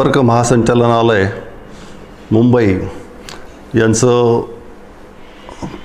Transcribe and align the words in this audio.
संपर्क 0.00 0.18
महासंचालनालय 0.18 1.26
मुंबई 2.32 2.72
यांचं 3.74 4.46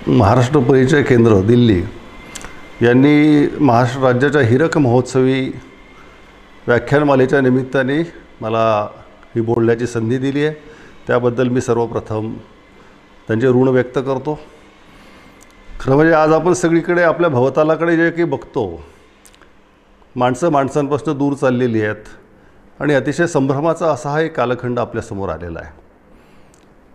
महाराष्ट्र 0.08 0.60
परिचय 0.60 1.02
केंद्र 1.04 1.42
दिल्ली 1.42 1.82
यांनी 2.82 3.48
महाराष्ट्र 3.60 4.02
राज्याच्या 4.02 4.42
हिरक 4.42 4.78
महोत्सवी 4.78 5.42
व्याख्यानमालेच्या 6.68 7.42
निमित्ताने 7.42 8.02
मला 8.42 8.66
ही 9.36 9.42
बोलण्याची 9.42 9.88
संधी 9.88 10.18
दिली 10.18 10.46
आहे. 10.46 10.56
त्याबद्दल 11.08 11.48
मी 11.48 11.62
सर्वप्रथम 11.62 12.34
त्यांचे 13.28 13.48
ऋण 13.48 13.68
व्यक्त 13.68 13.98
करतो. 13.98 14.40
खरं 15.80 15.96
म्हणजे 15.96 16.14
आज 16.14 16.34
आपण 16.34 16.54
सगळीकडे 16.54 17.02
आपल्या 17.04 17.30
भवतालाकडे 17.30 17.98
जे 17.98 18.12
काही 18.12 18.24
बघतो 18.24 18.70
माणसं 20.16 20.52
माणसांपासून 20.52 21.18
दूर 21.18 21.34
चाललेली 21.34 21.82
आहेत. 21.82 22.16
आणि 22.80 22.94
अतिशय 22.94 23.28
संभ्रमाचा 23.28 23.88
असा 23.88 24.10
हा 24.10 24.22
एक 24.22 24.36
कालखंड 24.36 24.80
आपल्यासमोर 24.80 25.30
आलेला 25.30 25.60
आहे. 25.60 25.72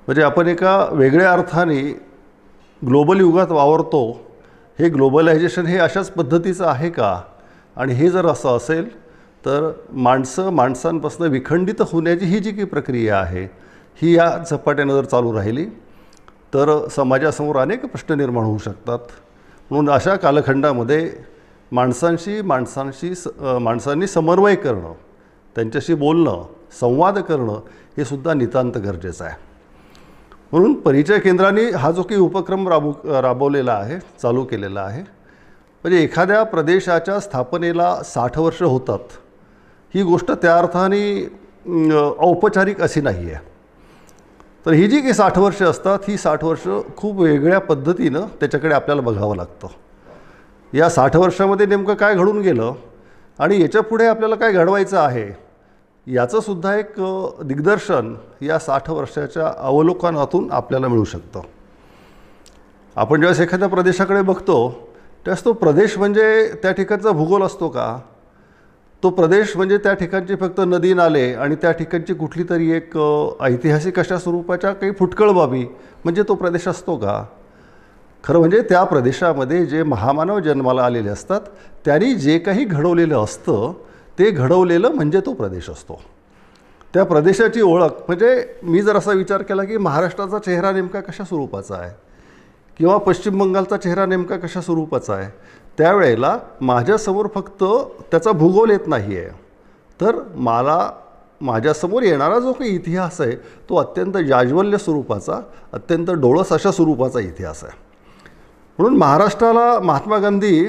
म्हणजे 0.08 0.22
आपण 0.22 0.48
एका 0.48 0.76
वेगळ्या 0.92 1.32
अर्थाने 1.32 1.80
ग्लोबल 2.82 3.20
युगात 3.20 3.50
वावरतो 3.50 4.02
हे 4.78 4.88
ग्लोबलायझेशन 4.88 5.66
हे 5.66 5.78
अशाच 5.78 6.10
पद्धतीचं 6.10 6.66
आहे 6.66 6.90
का? 6.90 7.20
आणि 7.76 7.92
हे 7.94 8.08
जर 8.10 8.26
असं 8.26 8.56
असेल 8.56 8.88
तर 9.46 9.70
माणसं 9.92 10.50
माणसांपासून 10.50 11.26
विखंडित 11.28 11.82
होण्याची 11.82 12.24
ही 12.24 12.38
जी 12.38 12.50
काही 12.50 12.64
प्रक्रिया 12.64 13.18
आहे 13.18 13.44
ही 13.98 14.16
या 14.16 14.28
झपाट्यानं 14.50 14.94
जर 14.94 15.04
चालू 15.04 15.32
राहिली 15.34 15.64
तर 16.54 16.88
समाजासमोर 16.88 17.56
अनेक 17.56 17.84
प्रश्न 17.86 18.14
निर्माण 18.14 18.44
होऊ 18.44 18.58
शकतात. 18.58 18.98
म्हणून 19.70 19.90
अशा 19.90 20.14
कालखंडामध्ये 20.16 21.10
माणसांशी 21.72 22.40
माणसांशी 22.42 23.14
स 23.14 23.28
माणसांनी 23.60 24.06
समन्वय 24.06 24.54
करणं 24.54 24.92
त्यांच्याशी 25.60 25.94
बोलणं 25.94 26.42
संवाद 26.80 27.18
करणं 27.18 27.58
हे 27.96 28.04
सुद्धा 28.04 28.34
नितांत 28.34 28.76
गरजेचं 28.76 29.24
आहे. 29.24 29.34
म्हणून 30.52 30.74
परिचय 30.80 31.18
केंद्राने 31.18 31.64
हा 31.70 31.90
जो 31.90 32.02
काही 32.02 32.20
उपक्रम 32.20 32.68
राबू 32.68 32.92
राबवलेला 33.22 33.72
आहे 33.72 33.98
चालू 34.22 34.44
केलेला 34.44 34.80
आहे 34.80 35.00
म्हणजे 35.00 35.98
एखाद्या 36.02 36.42
प्रदेशाच्या 36.44 37.18
स्थापनेला 37.20 37.94
साठ 38.04 38.38
वर्ष 38.38 38.62
होतात 38.62 39.12
ही 39.94 40.02
गोष्ट 40.02 40.30
त्या 40.32 40.56
अर्थाने 40.58 41.02
औपचारिक 42.26 42.80
अशी 42.82 43.00
नाही 43.00 43.30
आहे. 43.30 43.44
तर 44.66 44.72
ही 44.72 44.86
जी 44.88 45.00
काही 45.00 45.14
साठ 45.14 45.38
वर्ष 45.38 45.62
असतात 45.62 46.08
ही 46.08 46.16
साठ 46.18 46.44
वर्ष 46.44 46.66
खूप 46.96 47.20
वेगळ्या 47.20 47.58
पद्धतीनं 47.60 48.26
त्याच्याकडे 48.40 48.74
आपल्याला 48.74 49.02
बघावं 49.02 49.36
लागतं. 49.36 49.68
या 50.72 50.88
साठ 50.90 51.16
वर्षामध्ये 51.16 51.66
नेमकं 51.66 51.94
काय 51.94 52.14
घडून 52.14 52.40
गेलं 52.40 52.72
आणि 53.38 53.60
याच्यापुढे 53.62 54.06
आपल्याला 54.06 54.34
काय 54.34 54.52
घडवायचं 54.52 54.98
आहे 54.98 55.28
याचंसुद्धा 56.06 56.74
एक 56.76 56.94
दिग्दर्शन 57.44 58.14
या 58.42 58.58
साठ 58.58 58.90
वर्षाच्या 58.90 59.52
अवलोकनातून 59.58 60.50
आपल्याला 60.50 60.88
मिळू 60.88 61.04
शकतं. 61.04 61.40
आपण 62.96 63.20
ज्यावेळेस 63.20 63.40
एखाद्या 63.40 63.68
प्रदेशाकडे 63.68 64.22
बघतो 64.22 64.68
त्यावेळेस 65.24 65.44
तो 65.44 65.52
प्रदेश 65.52 65.96
म्हणजे 65.98 66.52
त्या 66.62 66.72
ठिकाणचा 66.72 67.10
भूगोल 67.10 67.42
असतो 67.42 67.68
का? 67.68 67.98
तो 69.02 69.10
प्रदेश 69.10 69.56
म्हणजे 69.56 69.76
त्या 69.78 69.92
ठिकाणची 69.94 70.36
फक्त 70.36 70.60
नदी 70.60 70.92
नाले 70.94 71.32
आणि 71.34 71.54
त्या 71.54 71.70
ठिकाणची 71.72 72.14
कुठली 72.14 72.44
तरी 72.50 72.70
एक 72.70 72.96
ऐतिहासिक 73.40 73.98
अशा 73.98 74.18
स्वरूपाच्या 74.18 74.72
काही 74.72 74.92
फुटकळ 74.98 75.30
बाबी 75.30 75.64
म्हणजे 76.04 76.22
तो 76.28 76.34
प्रदेश 76.34 76.68
असतो 76.68 76.96
का? 76.96 77.22
खरं 78.24 78.38
म्हणजे 78.38 78.60
त्या 78.62 78.82
प्रदेशामध्ये 78.84 79.64
जे 79.66 79.82
महामानव 79.82 80.38
जन्माला 80.40 80.82
आलेले 80.82 81.08
असतात 81.08 81.40
त्यांनी 81.84 82.14
जे 82.14 82.38
काही 82.38 82.64
घडवलेलं 82.64 83.24
असतं 83.24 83.72
ते 84.20 84.30
घडवलेलं 84.30 84.88
म्हणजे 84.88 85.20
तो 85.20 85.32
प्रदेश 85.32 85.70
असतो. 85.70 86.00
त्या 86.94 87.04
प्रदेशाची 87.04 87.60
ओळख 87.60 87.90
म्हणजे 88.08 88.44
मी 88.62 88.82
जर 88.82 88.96
असा 88.96 89.12
विचार 89.12 89.42
केला 89.42 89.64
की 89.64 89.76
महाराष्ट्राचा 89.76 90.38
चेहरा 90.38 90.72
नेमका 90.72 91.00
कशा 91.00 91.24
स्वरूपाचा 91.24 91.74
आहे? 91.76 91.90
किंवा 92.76 92.96
पश्चिम 92.98 93.38
बंगालचा 93.38 93.76
चेहरा 93.76 94.06
नेमका 94.06 94.36
कशा 94.36 94.60
स्वरूपाचा 94.60 95.14
आहे? 95.14 95.28
त्यावेळेला 95.78 96.36
माझ्यासमोर 96.60 97.26
फक्त 97.34 97.64
त्याचा 98.10 98.32
भूगोल 98.32 98.70
येत 98.70 98.86
नाही 98.86 99.18
आहे 99.18 99.28
तर 100.00 100.16
मला 100.34 100.90
माझ्यासमोर 101.40 102.02
येणारा 102.02 102.38
जो 102.38 102.52
काही 102.52 102.70
इतिहास 102.70 103.20
आहे 103.20 103.36
तो 103.68 103.76
अत्यंत 103.76 104.16
जाज्वल्य 104.28 104.78
स्वरूपाचा 104.78 105.40
अत्यंत 105.72 106.10
डोळस 106.10 106.52
अशा 106.52 106.70
स्वरूपाचा 106.70 107.20
इतिहास 107.20 107.64
आहे. 107.64 107.78
म्हणून 108.78 108.98
महाराष्ट्राला 108.98 109.78
महात्मा 109.80 110.18
गांधी 110.18 110.66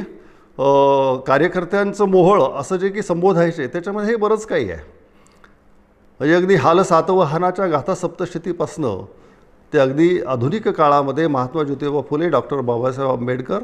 कार्यकर्त्यांचं 0.57 2.06
मोहळ 2.06 2.41
असं 2.59 2.78
जे 2.78 2.89
की 2.89 3.01
संबोधायचे 3.01 3.67
त्याच्यामध्ये 3.67 4.09
हे 4.09 4.16
बरंच 4.16 4.45
काही 4.45 4.72
आहे. 4.72 4.81
म्हणजे 6.19 6.35
अगदी 6.35 6.56
हाल 6.56 6.81
सातवाहनाच्या 6.84 7.67
गाथा 7.67 7.95
सप्तशतीपासनं 7.95 9.03
ते 9.73 9.79
अगदी 9.79 10.19
आधुनिक 10.28 10.67
काळामध्ये 10.67 11.28
महात्मा 11.28 11.63
ज्योतिबा 11.63 12.01
फुले 12.09 12.29
डॉक्टर 12.29 12.62
बाबासाहेब 12.62 13.12
आंबेडकर 13.12 13.63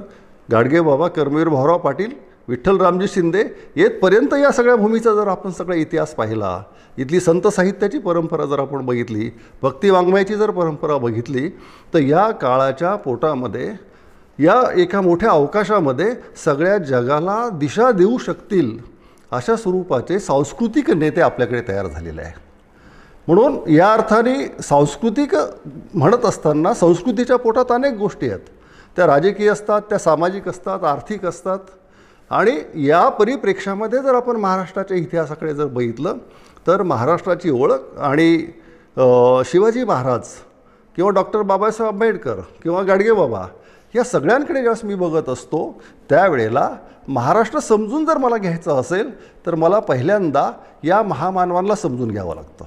गाडगे 0.52 0.82
बाबा 0.82 1.08
कर्मवीर 1.08 1.50
भाऊराव 1.50 1.78
पाटील 1.78 2.12
विठ्ठल 2.48 2.78
रामजी 2.82 3.08
शिंदे 3.08 3.44
येतपर्यंत 3.76 4.34
या 4.34 4.52
सगळ्या 4.52 4.76
भूमीचा 4.76 5.14
जर 5.16 5.28
आपण 5.28 5.52
सगळा 5.52 5.76
इतिहास 5.76 6.14
पाहिला 6.16 6.62
इथली 6.98 7.20
संत 7.20 7.48
साहित्याची 7.48 7.98
परंपरा 7.98 8.46
जर 8.46 8.60
आपण 8.60 8.86
बघितली 8.86 9.30
भक्ती 9.62 9.90
वाङ्मयाची 9.90 10.36
जर 10.36 10.52
परंपरा 10.52 10.98
बघितली 10.98 11.50
तर 11.94 12.00
या 12.00 12.30
काळाच्या 12.32 12.96
पोटामध्ये 12.96 13.72
या 14.40 14.62
एका 14.76 15.02
मोठ्या 15.02 15.30
अवकाशामध्ये 15.32 16.14
सगळ्या 16.46 16.78
जगाला 16.78 17.48
दिशा 17.60 17.92
देऊ 17.92 18.18
शकतील 18.18 18.78
अशा 19.32 19.56
स्वरूपाचे 19.56 20.20
सांस्कृतिक 20.20 20.92
नेते 20.92 21.22
आपल्याकडे 21.22 21.62
तयार 21.68 21.88
झालेले 21.88 22.22
आहे 22.22 22.34
म्हणून 23.28 23.58
या 23.72 23.92
अर्थाने 23.94 24.36
सांस्कृतिक 24.64 25.36
म्हणत 25.94 26.26
असताना 26.26 26.74
संस्कृतीच्या 26.74 27.38
पोटात 27.38 27.72
अनेक 27.72 27.94
गोष्टी 27.94 28.30
आहेत. 28.30 28.40
त्या 28.98 29.08
राजकीय 29.08 29.50
असतात 29.50 29.82
त्या 29.90 29.98
सामाजिक 30.00 30.48
असतात 30.50 30.84
आर्थिक 30.84 31.26
असतात. 31.26 31.60
आणि 32.32 32.58
या 32.86 33.08
परिप्रेक्षामध्ये 33.10 34.00
जर 34.04 34.16
आपण 34.16 34.36
महाराष्ट्राच्या 34.36 34.98
इतिहासाकडे 34.98 35.54
जर 35.54 35.66
बघितलं 35.66 36.18
तर 36.68 36.82
महाराष्ट्राची 36.84 37.50
ओळख 37.50 38.00
आणि 38.00 38.38
शिवाजी 39.52 39.84
महाराज 39.84 40.30
किंवा 40.98 41.12
डॉक्टर 41.12 41.42
बाबासाहेब 41.42 41.94
आंबेडकर 41.94 42.40
किंवा 42.64 42.82
गाडगेबाबा 42.84 43.46
या 43.96 44.04
सगळ्यांकडे 44.04 44.62
ज्यावेळेस 44.62 44.84
मी 44.84 44.96
बघत 44.96 45.30
असतो 45.30 45.82
त्यावेळेला 46.10 46.76
महाराष्ट्र 47.08 47.60
समजून 47.60 48.06
जर 48.06 48.18
मला 48.18 48.38
घ्यायचं 48.38 48.80
असेल 48.80 49.12
तर 49.46 49.56
मला 49.56 49.80
पहिल्यांदा 49.80 50.52
या 50.84 51.02
महामानवांना 51.02 51.76
समजून 51.76 52.12
घ्यावं 52.12 52.36
लागतं. 52.36 52.66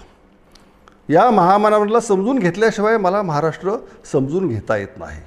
या 1.09 1.31
महामानवांना 1.31 2.01
समजून 2.01 2.39
घेतल्याशिवाय 2.39 2.97
मला 2.97 3.23
महाराष्ट्र 3.23 3.73
समजून 4.13 4.49
घेता 4.49 4.77
येत 4.77 4.99
नाही. 4.99 5.21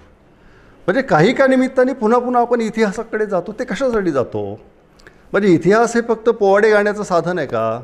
म्हणजे 0.88 1.02
काही 1.02 1.34
का 1.34 1.48
निमित्ताने 1.48 1.94
पुन्हा 1.94 2.20
पुन्हा 2.20 2.42
आपण 2.42 2.62
इतिहासाकडे 2.62 3.26
जातो 3.26 3.52
ते 3.52 3.64
कशासाठी 3.64 4.12
जातो? 4.12 4.60
म्हणजे 5.32 5.48
इतिहास 5.48 5.96
हे 5.96 6.02
फक्त 6.02 6.30
पोवाडे 6.30 6.72
गाण्याचं 6.72 7.04
साधन 7.04 7.38
आहे 7.38 7.48
का? 7.48 7.82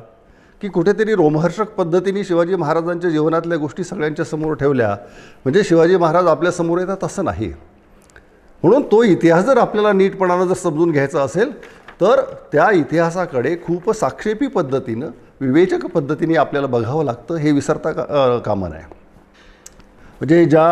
की 0.62 0.68
कुठेतरी 0.68 1.16
रोमहर्षक 1.16 1.70
पद्धतीने 1.70 2.24
शिवाजी 2.24 2.56
महाराजांच्या 2.56 3.10
जीवनातल्या 3.10 3.58
गोष्टी 3.58 3.84
सगळ्यांच्या 3.84 4.26
समोर 4.26 4.54
ठेवल्या. 4.54 4.90
म्हणजे 5.46 5.64
शिवाजी 5.64 5.98
महाराज 5.98 6.28
आपल्यासमोर 6.28 6.80
येतात 6.80 7.04
असं 7.04 7.26
नाही. 7.26 7.54
म्हणून 8.64 8.84
तो 8.92 9.02
इतिहास 9.04 9.46
जर 9.46 9.58
आपल्याला 9.58 9.92
नीटपणानं 9.94 10.48
जर 10.48 10.54
समजून 10.54 10.92
घ्यायचा 10.92 11.22
असेल 11.22 11.52
तर 12.02 12.22
त्या 12.52 12.70
इतिहासाकडे 12.72 13.56
खूप 13.66 13.92
साक्षेपी 13.92 14.48
पद्धतीनं 14.48 15.10
विवेचक 15.42 15.86
पद्धतीने 15.94 16.36
आपल्याला 16.36 16.68
बघावं 16.68 17.06
लागतं 17.06 17.36
हे 17.36 17.52
विसरता 17.52 17.92
का 17.92 18.38
कामा 18.46 18.68
नये. 18.68 18.82
म्हणजे 20.20 20.44
ज्या 20.46 20.64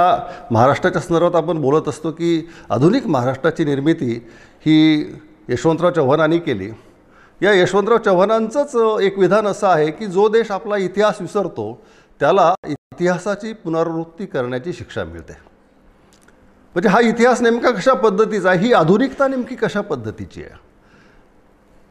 महाराष्ट्राच्या 0.52 1.02
संदर्भात 1.02 1.36
आपण 1.36 1.62
बोलत 1.62 1.88
असतो 1.88 2.12
की 2.12 2.48
आधुनिक 2.70 3.08
महाराष्ट्राची 3.08 3.66
निर्मिती 3.66 4.14
ही 4.66 5.16
यशवंतराव 5.50 5.92
चव्हाणांनी 5.92 6.40
केली. 6.40 6.70
या 7.42 7.54
यशवंतराव 7.54 7.98
चव्हाणांचंच 7.98 9.02
एक 9.02 9.20
विधान 9.20 9.48
असं 9.48 9.68
आहे 9.68 9.92
की 9.92 10.06
जो 10.06 10.28
देश 10.30 10.52
आपला 10.52 10.78
इतिहास 10.78 11.22
विसरतो 11.22 11.74
त्याला 12.22 12.54
इतिहासाची 12.68 13.54
पुनरावृत्ती 13.54 14.26
करण्याची 14.26 14.74
शिक्षा 14.74 15.04
मिळते. 15.04 15.47
म्हणजे 16.78 16.90
हा 16.90 17.00
इतिहास 17.02 17.42
नेमका 17.42 17.70
कशा 17.72 17.94
पद्धतीचा 17.94 18.50
आहे? 18.50 18.60
ही 18.60 18.74
आधुनिकता 18.74 19.28
नेमकी 19.28 19.56
कशा 19.56 19.82
पद्धतीची 19.82 20.42
आहे? 20.42 20.56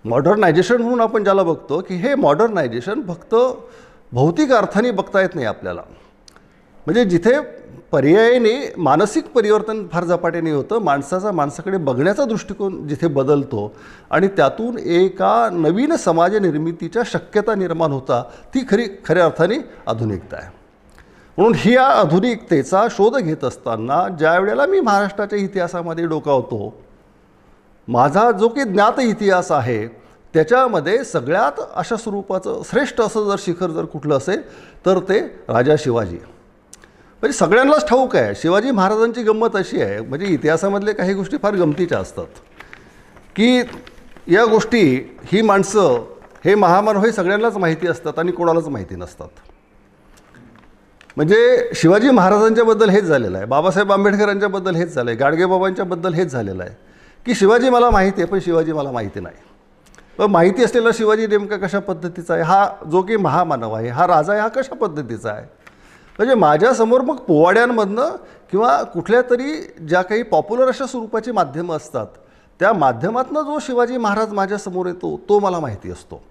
मॉडर्नायझेशन 0.04 0.82
म्हणून 0.82 1.00
आपण 1.00 1.24
ज्याला 1.24 1.42
बघतो 1.42 1.80
की 1.80 1.94
हे 1.94 2.14
मॉडर्नायझेशन 2.14 3.02
फक्त 3.08 3.34
भौतिक 4.12 4.52
अर्थाने 4.52 4.90
बघता 4.90 5.20
येत 5.20 5.34
नाही 5.34 5.46
आपल्याला. 5.46 5.80
म्हणजे 6.86 7.04
जिथे 7.04 7.40
पर्यायाने 7.92 8.72
मानसिक 8.76 9.24
परिवर्तन 9.26 9.86
फार 9.92 10.04
झपाट्याने 10.04 10.50
होतं 10.50 10.78
माणसाचा 10.78 11.32
माणसाकडे 11.32 11.76
बघण्याचा 11.76 12.24
दृष्टिकोन 12.24 12.88
जिथे 12.88 13.06
बदलतो 13.06 13.72
आणि 14.10 14.28
त्यातून 14.28 14.78
एका 14.78 15.48
नवीन 15.52 15.96
समाज 15.96 16.36
निर्मितीच्या 16.36 17.02
शक्यता 17.06 17.54
निर्माण 17.54 17.92
होता 17.92 18.22
ती 18.54 18.64
खरी 18.70 18.86
खऱ्या 19.04 19.24
अर्थाने 19.24 19.58
आधुनिकता 19.86 20.36
आहे. 20.36 20.65
म्हणून 21.38 21.54
ही 21.56 21.74
या 21.74 21.84
आधुनिकतेचा 21.84 22.86
शोध 22.90 23.16
घेत 23.16 23.44
असताना 23.44 24.06
ज्या 24.08 24.38
वेळेला 24.38 24.66
मी 24.66 24.80
महाराष्ट्राच्या 24.80 25.38
इतिहासामध्ये 25.38 26.06
डोकावतो 26.06 26.74
माझा 27.88 28.30
जो 28.30 28.48
की 28.48 28.64
ज्ञात 28.64 29.00
इतिहास 29.00 29.50
आहे 29.52 29.86
त्याच्यामध्ये 30.34 31.02
सगळ्यात 31.04 31.60
अशा 31.74 31.96
स्वरूपाचं 31.96 32.62
श्रेष्ठ 32.70 33.00
असं 33.00 33.28
जर 33.28 33.36
शिखर 33.38 33.70
जर 33.70 33.84
कुठलं 33.84 34.16
असेल 34.16 34.40
तर 34.86 34.98
ते 34.98 35.20
राजा 35.48 35.74
शिवाजी. 35.78 36.16
म्हणजे 37.22 37.32
सगळ्यांनाच 37.32 37.88
ठाऊक 37.88 38.16
आहे 38.16 38.34
शिवाजी 38.34 38.70
महाराजांची 38.70 39.22
गंमत 39.22 39.56
अशी 39.56 39.80
आहे 39.82 40.00
म्हणजे 40.00 40.26
इतिहासामधले 40.26 40.92
काही 40.92 41.14
गोष्टी 41.14 41.36
फार 41.36 41.54
गमतीच्या 41.54 41.98
असतात 41.98 42.40
की 43.36 43.58
या 44.34 44.44
गोष्टी 44.44 44.82
ही 45.32 45.42
माणसं 45.42 46.04
हे 46.44 46.54
महामानव 46.54 47.04
हे 47.04 47.12
सगळ्यांनाच 47.12 47.56
माहिती 47.56 47.88
असतात 47.88 48.18
आणि 48.18 48.32
कोणालाच 48.32 48.68
माहिती 48.68 48.94
नसतात. 48.94 49.28
म्हणजे 51.16 51.70
शिवाजी 51.74 52.10
महाराजांच्याबद्दल 52.10 52.90
हेच 52.90 53.04
झालेलं 53.04 53.36
आहे. 53.36 53.46
बाबासाहेब 53.46 53.92
आंबेडकरांच्याबद्दल 53.92 54.74
हेच 54.74 54.94
झालं 54.94 55.10
आहे 55.10 55.18
गाडगेबाबांच्याबद्दल 55.18 56.14
हेच 56.14 56.32
झालेलं 56.32 56.62
आहे. 56.62 56.74
की 57.26 57.34
शिवाजी 57.34 57.70
मला 57.70 57.90
माहिती 57.90 58.22
आहे 58.22 58.30
पण 58.30 58.38
शिवाजी 58.38 58.72
मला 58.72 58.90
माहिती 58.90 59.20
नाही. 59.20 59.36
पण 60.18 60.30
माहिती 60.30 60.64
असलेला 60.64 60.88
शिवाजी 60.94 61.26
नेमका 61.26 61.56
कशा 61.56 61.78
पद्धतीचा 61.78 62.34
आहे? 62.34 62.42
हा 62.42 62.68
जो 62.90 63.02
की 63.02 63.16
महामानव 63.16 63.72
आहे 63.72 63.88
हा 63.88 64.06
राजा 64.06 64.32
आहे 64.32 64.42
हा 64.42 64.48
कशा 64.48 64.74
पद्धतीचा 64.74 65.30
आहे? 65.30 65.44
म्हणजे 66.18 66.34
माझ्यासमोर 66.34 67.00
मग 67.00 67.16
पोवाड्यांमधनं 67.16 68.16
किंवा 68.50 68.82
कुठल्या 68.82 69.22
तरी 69.30 69.60
ज्या 69.88 70.02
काही 70.02 70.22
पॉप्युलर 70.22 70.68
अशा 70.68 70.86
स्वरूपाची 70.86 71.32
माध्यमं 71.32 71.76
असतात 71.76 72.06
त्या 72.60 72.72
माध्यमातनं 72.72 73.42
जो 73.42 73.58
शिवाजी 73.58 73.96
महाराज 73.96 74.32
माझ्यासमोर 74.32 74.86
येतो 74.86 75.20
तो 75.28 75.38
मला 75.38 75.60
माहिती 75.60 75.90
असतो. 75.90 76.22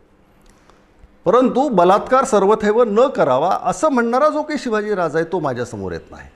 परंतु 1.25 1.69
बलात्कार 1.69 2.23
सर्वथैव 2.23 2.83
न 2.83 3.07
करावा 3.07 3.57
असं 3.63 3.89
म्हणणारा 3.89 4.29
जो 4.29 4.41
काही 4.41 4.59
शिवाजी 4.59 4.95
राजा 4.95 5.19
आहे 5.19 5.31
तो 5.31 5.39
माझ्यासमोर 5.39 5.91
येत 5.91 6.11
नाही. 6.11 6.29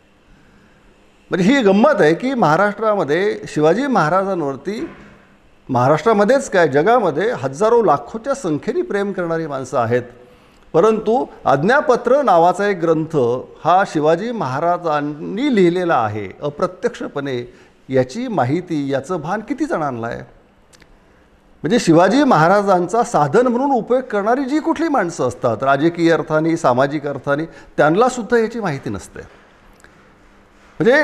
म्हणजे 1.30 1.54
ही 1.54 1.62
गंमत 1.62 2.02
आहे 2.02 2.14
की 2.14 2.34
महाराष्ट्रामध्ये 2.34 3.42
शिवाजी 3.48 3.88
महाराजांवरती 3.88 4.90
महाराष्ट्रामध्येच 5.70 6.50
काय 6.50 6.68
जगामध्ये 6.68 7.32
हजारो 7.32 7.84
लाखोच्या 7.84 8.34
संख्येने 8.34 8.82
प्रेम 8.82 9.12
करणारी 9.12 9.48
माणसं 9.48 9.78
आहेत. 9.78 10.04
परंतु 10.74 11.26
आज्ञापत्र 11.46 12.22
नावाचा 12.22 12.68
एक 12.68 12.80
ग्रंथ 12.80 13.18
हा 13.64 13.84
शिवाजी 13.88 14.32
महाराजांनी 14.32 15.56
लिहिलेला 15.56 15.96
आहे 15.96 16.30
अप्रत्यक्षपणे. 16.42 17.54
याची 17.90 18.28
माहिती 18.28 18.92
याचं 18.92 19.22
भान 19.22 19.40
किती 19.40 19.66
जणांना 19.66 20.08
आहे? 20.08 20.39
म्हणजे 21.64 21.80
शिवाजी 21.80 22.24
महाराजांचा 22.24 23.04
साधन 23.04 23.48
म्हणून 23.48 23.72
उपयोग 23.78 24.02
करणारी 24.12 24.44
जी 24.46 24.60
कुठली 24.60 24.88
माणसं 24.88 25.28
असतात 25.28 25.64
राजकीय 25.64 26.12
अर्थाने 26.14 26.56
सामाजिक 26.58 27.08
अर्थाने 27.08 27.46
त्यांनासुद्धा 27.78 28.38
याची 28.38 28.60
माहिती 28.60 28.90
नसते. 28.90 29.20
म्हणजे 30.80 31.04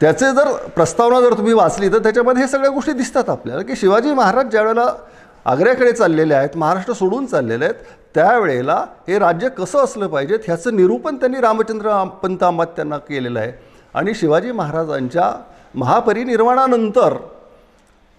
त्याचे 0.00 0.30
जर 0.34 0.52
प्रस्तावना 0.76 1.20
जर 1.20 1.36
तुम्ही 1.36 1.52
वाचली 1.52 1.88
तर 1.92 1.98
त्याच्यामध्ये 2.02 2.42
हे 2.42 2.48
सगळ्या 2.48 2.70
गोष्टी 2.70 2.92
दिसतात 2.92 3.30
आपल्याला 3.30 3.62
की 3.62 3.76
शिवाजी 3.76 4.12
महाराज 4.14 4.50
ज्यावेळेला 4.50 4.92
आग्र्याकडे 5.44 5.92
चाललेले 5.92 6.34
आहेत 6.34 6.56
महाराष्ट्र 6.56 6.92
सोडून 6.92 7.26
चाललेले 7.26 7.64
आहेत 7.64 7.74
त्यावेळेला 8.14 8.84
हे 9.08 9.18
राज्य 9.18 9.48
कसं 9.48 9.84
असलं 9.84 10.06
पाहिजे 10.06 10.36
ह्याचं 10.44 10.76
निरूपण 10.76 11.16
त्यांनी 11.16 11.40
रामचंद्र 11.40 12.02
पंत 12.22 12.44
त्यांना 12.66 12.98
केलेलं 12.98 13.40
आहे. 13.40 13.52
आणि 13.94 14.14
शिवाजी 14.14 14.52
महाराजांच्या 14.52 15.32
महापरिनिर्वाणानंतर 15.74 17.14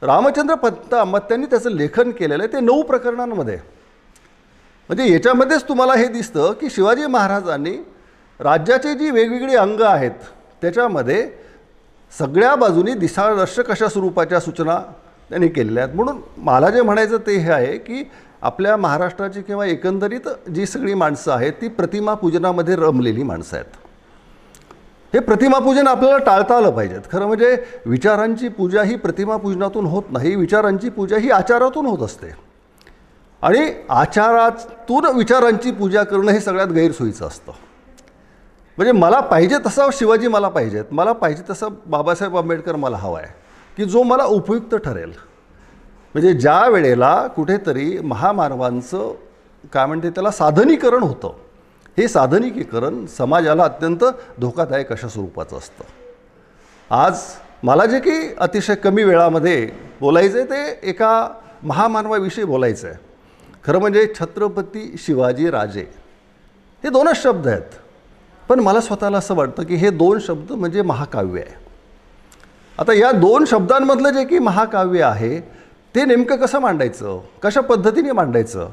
रामचंद्र 0.01 0.55
पंत 0.55 0.93
त्यांनी 1.29 1.45
त्याचं 1.45 1.71
लेखन 1.71 2.11
केलेलं 2.11 2.43
आहे 2.43 2.53
ते 2.53 2.59
नऊ 2.59 2.81
प्रकरणांमध्ये. 2.83 3.55
म्हणजे 4.89 5.11
याच्यामध्येच 5.11 5.67
तुम्हाला 5.67 5.93
हे 5.93 6.07
दिसतं 6.07 6.53
की 6.61 6.69
शिवाजी 6.69 7.05
महाराजांनी 7.05 7.75
राज्याचे 8.39 8.93
जी 8.95 9.09
वेगवेगळी 9.11 9.55
अंग 9.55 9.81
आहेत 9.81 10.25
त्याच्यामध्ये 10.61 11.27
सगळ्या 12.11 12.55
बाजूनी 12.55 12.93
दिशादर्शक 12.93 13.69
अशा 13.71 13.87
स्वरूपाच्या 13.87 14.39
सूचना 14.39 14.79
त्यांनी 15.29 15.47
केलेल्या 15.47 15.83
आहेत. 15.83 15.95
म्हणून 15.95 16.17
मला 16.37 16.69
जे 16.69 16.81
म्हणायचं 16.81 17.17
ते 17.27 17.37
हे 17.37 17.51
आहे 17.51 17.77
की 17.77 18.03
आपल्या 18.41 18.75
महाराष्ट्राची 18.77 19.41
किंवा 19.41 19.65
एकंदरीत 19.65 20.27
जी 20.49 20.65
सगळी 20.65 20.93
माणसं 20.93 21.31
आहेत 21.31 21.53
ती 21.61 21.67
प्रतिमा 21.67 22.13
पूजनामध्ये 22.13 22.75
रमलेली 22.75 23.23
माणसं 23.23 23.57
आहेत. 23.57 23.77
हे 25.13 25.19
प्रतिमापूजन 25.19 25.87
आपल्याला 25.87 26.17
टाळता 26.17 26.57
आलं 26.57 26.69
पाहिजेत. 26.71 27.01
खरं 27.11 27.25
म्हणजे 27.27 27.55
विचारांची 27.85 28.47
पूजा 28.47 28.83
ही 28.83 28.95
प्रतिमापूजनातून 28.95 29.85
होत 29.85 30.11
नाही 30.11 30.35
विचारांची 30.35 30.89
पूजा 30.89 31.17
ही 31.17 31.29
आचारातून 31.31 31.85
होत 31.85 32.03
असते. 32.05 32.33
आणि 33.41 33.71
आचारातून 33.89 35.05
विचारांची 35.15 35.71
पूजा 35.71 36.03
करणं 36.03 36.31
हे 36.31 36.39
सगळ्यात 36.39 36.67
गैरसोयीचं 36.67 37.27
असतं. 37.27 37.51
म्हणजे 38.77 38.91
मला 38.91 39.19
पाहिजे 39.19 39.57
तसा 39.65 39.87
शिवाजी 39.93 40.27
मला 40.27 40.47
पाहिजेत 40.47 40.93
मला 40.93 41.11
पाहिजे 41.11 41.43
तसं 41.49 41.73
बाबासाहेब 41.85 42.37
आंबेडकर 42.37 42.75
मला 42.75 42.97
हवा 42.97 43.19
आहे 43.19 43.33
की 43.77 43.85
जो 43.85 44.03
मला 44.03 44.23
उपयुक्त 44.25 44.75
ठरेल. 44.75 45.11
म्हणजे 46.15 46.33
ज्या 46.33 46.67
वेळेला 46.69 47.15
कुठेतरी 47.27 47.97
महामानवांचं 48.03 49.11
काय 49.73 49.85
म्हणते 49.85 50.09
त्याला 50.09 50.31
साधनीकरण 50.31 51.03
होतं 51.03 51.33
हे 52.01 52.07
साधनिकीकरण 52.07 53.05
समाजाला 53.05 53.63
अत्यंत 53.63 54.03
धोकादायक 54.39 54.91
अशा 54.91 55.07
स्वरूपाचं 55.07 55.57
असतं. 55.57 55.83
आज 56.95 57.19
मला 57.63 57.85
जे 57.85 57.99
की 57.99 58.33
अतिशय 58.39 58.75
कमी 58.75 59.03
वेळामध्ये 59.03 59.69
बोलायचं 59.99 60.37
आहे 60.37 60.45
ते 60.45 60.89
एका 60.89 61.11
महामानवाविषयी 61.63 62.43
बोलायचं 62.43 62.87
आहे 62.87 62.97
खरं 63.65 63.79
म्हणजे 63.79 64.07
छत्रपती 64.19 64.95
शिवाजी 64.97 65.49
राजे. 65.49 65.85
हे 66.83 66.89
दोनच 66.89 67.21
शब्द 67.23 67.47
आहेत. 67.47 67.77
पण 68.49 68.59
मला 68.59 68.81
स्वतःला 68.81 69.17
असं 69.17 69.35
वाटतं 69.35 69.63
की 69.63 69.75
हे 69.75 69.89
दोन 69.89 70.19
शब्द 70.19 70.51
म्हणजे 70.51 70.81
महाकाव्य 70.81 71.41
आहे. 71.41 71.55
आता 72.79 72.93
या 72.93 73.11
दोन 73.11 73.45
शब्दांमधलं 73.45 74.09
जे 74.09 74.25
की 74.25 74.39
महाकाव्य 74.39 75.03
आहे 75.03 75.39
ते 75.95 76.05
नेमकं 76.05 76.35
कसं 76.35 76.59
मांडायचं? 76.59 77.19
कशा 77.43 77.61
पद्धतीने 77.61 78.11
मांडायचं? 78.11 78.69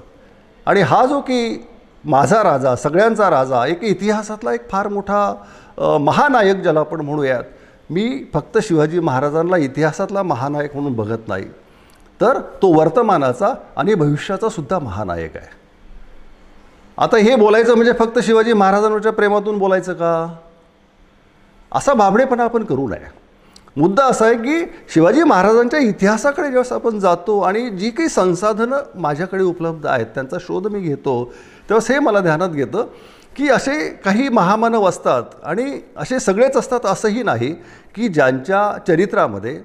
आणि 0.67 0.81
हा 0.81 1.07
जो 1.07 1.21
की 1.21 1.69
माझा 2.09 2.43
राजा 2.43 2.75
सगळ्यांचा 2.77 3.31
राजा 3.31 3.67
एक 3.67 3.83
इतिहासातला 3.85 4.53
एक 4.55 4.69
फार 4.71 4.89
मोठा 4.89 5.99
महानायक 6.01 6.63
ज्याला 6.63 6.81
आपण 6.81 7.01
म्हणूयात 7.01 7.45
मी 7.91 8.25
फक्त 8.35 8.59
शिवाजी 8.63 9.01
महाराजांना 9.01 9.57
इतिहासातला 9.57 10.23
महानायक 10.23 10.75
म्हणून 10.77 10.93
बघत 10.93 11.29
नाही. 11.29 11.45
तर 12.21 12.39
तो 12.63 12.73
वर्तमानाचा 12.73 13.53
आणि 13.77 13.95
भविष्याचा 13.95 14.49
सुद्धा 14.49 14.79
महानायक 14.79 15.37
आहे. 15.37 15.47
आता 16.99 17.17
हे 17.17 17.35
बोलायचं 17.37 17.75
म्हणजे 17.75 17.93
फक्त 17.99 18.19
शिवाजी 18.19 18.53
महाराजांवरच्या 18.53 19.13
प्रेमातून 19.13 19.59
बोलायचं 19.59 19.93
का? 19.93 20.35
असा 21.73 21.95
बाबडेपणा 21.95 22.45
आपण 22.45 22.65
करू 22.65 22.89
नये. 22.89 23.17
मुद्दा 23.77 24.05
असा 24.05 24.25
आहे 24.25 24.35
की 24.35 24.65
शिवाजी 24.95 25.23
महाराजांच्या 25.23 25.81
इतिहासाकडे 25.81 26.51
ज्यावेळेस 26.51 26.73
आपण 26.73 26.99
जातो 26.99 27.41
आणि 27.41 27.69
जी 27.71 27.91
काही 27.91 28.09
संसाधनं 28.09 29.01
माझ्याकडे 29.01 29.43
उपलब्ध 29.43 29.87
आहेत 29.87 30.07
त्यांचा 30.07 30.37
शोध 30.41 30.67
मी 30.67 30.81
घेतो 30.81 31.33
तेव्हा 31.69 31.93
हे 31.93 31.99
मला 31.99 32.21
ध्यानात 32.21 32.49
घेतं 32.49 32.87
की 33.37 33.49
असे 33.49 33.89
काही 34.05 34.29
महामानव 34.29 34.89
असतात 34.89 35.23
आणि 35.43 35.81
असे 35.97 36.21
सगळेच 36.21 36.57
असतात 36.57 36.87
असंही 36.87 37.23
नाही 37.23 37.53
की 37.95 38.09
ज्यांच्या 38.09 38.63
चरित्रामध्ये 38.87 39.59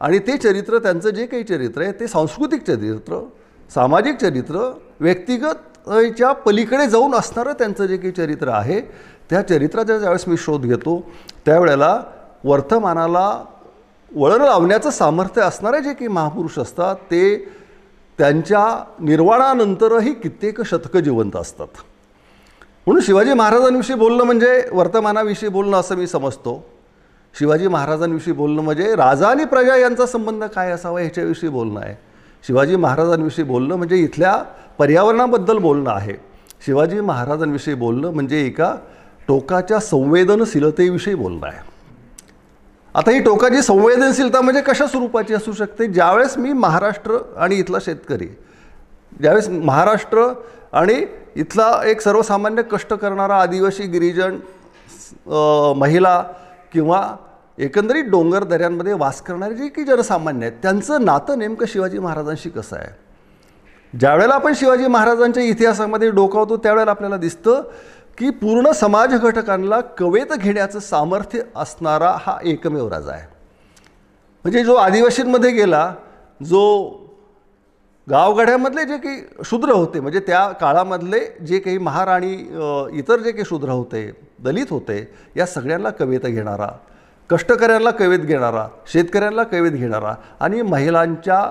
आणि 0.00 0.18
ते 0.18 0.36
चरित्र 0.36 0.78
त्यांचं 0.78 1.10
जे 1.10 1.26
काही 1.26 1.42
चरित्र 1.42 1.82
आहे 1.82 1.92
ते 1.92 2.06
सांस्कृतिक 2.06 2.62
चरित्र 2.62 3.20
सामाजिक 3.70 4.16
चरित्र 4.16 4.70
व्यक्तिगतच्या 5.00 6.32
पलीकडे 6.32 6.86
जाऊन 6.86 7.14
असणारं 7.14 7.52
त्यांचं 7.52 7.86
जे 7.86 7.96
काही 7.96 8.12
चरित्र 8.12 8.48
आहे 8.48 8.80
त्या 9.30 9.42
चरित्राचा 9.48 9.98
ज्यावेळेस 9.98 10.28
मी 10.28 10.36
शोध 10.36 10.62
घेतो 10.62 11.00
त्यावेळेला 11.46 12.00
वर्तमानाला 12.44 13.28
वळण 14.10 14.42
लावण्याचं 14.42 14.90
सामर्थ्य 14.90 15.42
असणारे 15.42 15.80
जे 15.80 15.92
काही 15.92 16.08
महापुरुष 16.08 16.58
असतात 16.58 16.96
ते 17.10 17.22
त्यांच्या 18.20 18.84
निर्वाणानंतरही 19.00 20.14
कित्येक 20.14 20.62
शतकं 20.62 21.00
जिवंत 21.00 21.36
असतात. 21.36 21.66
म्हणून 22.86 23.02
शिवाजी 23.02 23.32
महाराजांविषयी 23.32 23.96
बोलणं 23.96 24.24
म्हणजे 24.24 24.64
वर्तमानाविषयी 24.72 25.48
बोलणं 25.48 25.76
असं 25.76 25.96
मी 25.96 26.06
समजतो. 26.06 26.66
शिवाजी 27.38 27.68
महाराजांविषयी 27.68 28.32
बोलणं 28.32 28.62
म्हणजे 28.62 28.96
राजा 28.96 29.28
आणि 29.28 29.44
प्रजा 29.44 29.76
यांचा 29.76 30.06
संबंध 30.06 30.44
काय 30.44 30.70
असावा 30.70 31.00
ह्याच्याविषयी 31.00 31.48
बोलणं 31.48 31.80
आहे. 31.80 31.94
शिवाजी 32.46 32.76
महाराजांविषयी 32.76 33.44
बोलणं 33.44 33.76
म्हणजे 33.76 33.96
इथल्या 33.96 34.42
पर्यावरणाबद्दल 34.78 35.58
बोलणं 35.58 35.90
आहे. 35.90 36.14
शिवाजी 36.66 37.00
महाराजांविषयी 37.00 37.74
बोलणं 37.74 38.10
म्हणजे 38.10 38.46
एका 38.46 38.76
टोकाच्या 39.28 39.78
संवेदनशीलतेविषयी 39.78 41.14
बोलणं 41.14 41.46
आहे. 41.46 41.69
आता 42.94 43.10
ही 43.10 43.18
टोकाची 43.22 43.62
संवेदनशीलता 43.62 44.40
म्हणजे 44.40 44.60
कशा 44.60 44.86
स्वरूपाची 44.86 45.34
असू 45.34 45.52
शकते? 45.52 45.86
ज्यावेळेस 45.86 46.36
मी 46.38 46.52
महाराष्ट्र 46.52 47.18
आणि 47.36 47.56
इथला 47.56 47.78
शेतकरी 47.82 48.26
ज्यावेळेस 49.20 49.48
महाराष्ट्र 49.48 50.26
आणि 50.72 51.04
इथला 51.36 51.70
एक 51.86 52.00
सर्वसामान्य 52.00 52.62
कष्ट 52.62 52.92
करणारा 52.94 53.36
आदिवासी 53.36 53.86
गिरिजन 53.86 54.38
महिला 55.76 56.22
किंवा 56.72 57.02
एकंदरीत 57.58 58.04
डोंगर 58.04 58.44
दऱ्यांमध्ये 58.44 58.92
वास 58.92 59.20
करणारे 59.22 59.54
जे 59.54 59.68
की 59.68 59.84
जनसामान्य 59.84 60.46
आहेत 60.46 60.58
त्यांचं 60.62 61.04
नातं 61.04 61.38
नेमकं 61.38 61.66
शिवाजी 61.68 61.98
महाराजांशी 61.98 62.50
कसं 62.50 62.76
आहे? 62.76 62.90
ज्यावेळेला 63.92 64.34
आपण 64.34 64.52
शिवाजी 64.56 64.86
महाराजांच्या 64.86 65.42
इतिहासामध्ये 65.42 66.10
डोकावतो 66.10 66.56
त्यावेळेला 66.56 66.90
आपल्याला 66.90 67.16
दिसतं 67.16 67.62
की 68.20 68.30
पूर्ण 68.30 68.70
समाज 68.72 69.14
घटकांना 69.14 69.80
कवेत 69.98 70.32
घेण्याचं 70.32 70.78
सामर्थ्य 70.78 71.40
असणारा 71.56 72.10
हा 72.20 72.36
एकमेव 72.44 72.88
राजा 72.88 73.12
आहे. 73.12 73.26
म्हणजे 74.44 74.62
जो 74.64 74.74
आदिवासींमध्ये 74.74 75.50
गेला 75.50 75.92
जो 76.40 76.62
गावगाड्यामधले 78.06 78.84
जे 78.84 78.96
काही 78.96 79.22
शूद्र 79.44 79.72
होते 79.72 80.00
म्हणजे 80.00 80.20
त्या 80.26 80.46
काळामधले 80.60 81.20
जे 81.46 81.58
काही 81.58 81.78
महाराणी 81.78 82.32
इतर 82.98 83.20
जे 83.20 83.32
काही 83.32 83.44
शूद्र 83.44 83.70
होते 83.70 84.10
दलित 84.42 84.70
होते 84.70 85.00
या 85.36 85.46
सगळ्यांना 85.46 85.90
कवेत 85.90 86.20
घेणारा 86.20 86.68
कष्टकऱ्यांना 87.30 87.90
कवेत 87.90 88.18
घेणारा 88.18 88.66
शेतकऱ्यांना 88.86 89.42
कवेत 89.42 89.72
घेणारा 89.72 90.14
आणि 90.40 90.62
महिलांच्या 90.62 91.42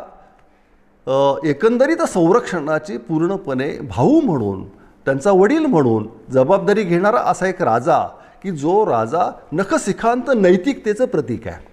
एकंदरीत 1.49 2.01
संरक्षणाची 2.03 2.97
पूर्णपणे 2.97 3.77
भाऊ 3.89 4.19
म्हणून 4.21 4.63
त्यांचा 5.09 5.31
वडील 5.31 5.65
म्हणून 5.65 6.07
जबाबदारी 6.31 6.83
घेणारा 6.83 7.17
असा 7.17 7.47
एक 7.47 7.61
राजा 7.61 7.99
की 8.43 8.51
जो 8.51 8.85
राजा 8.85 9.31
नखसिखांत 9.51 10.29
नैतिकतेचं 10.35 11.05
प्रतीक 11.05 11.47
आहे. 11.47 11.65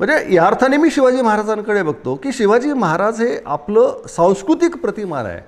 म्हणजे 0.00 0.34
या 0.34 0.46
अर्थाने 0.46 0.76
मी 0.76 0.90
शिवाजी 0.90 1.22
महाराजांकडे 1.22 1.82
बघतो 1.82 2.14
की 2.14 2.32
शिवाजी 2.32 2.72
महाराज 2.72 3.22
हे 3.22 3.38
आपलं 3.46 4.06
सांस्कृतिक 4.08 4.76
प्रतिमान 4.76 5.26
आहे. 5.26 5.40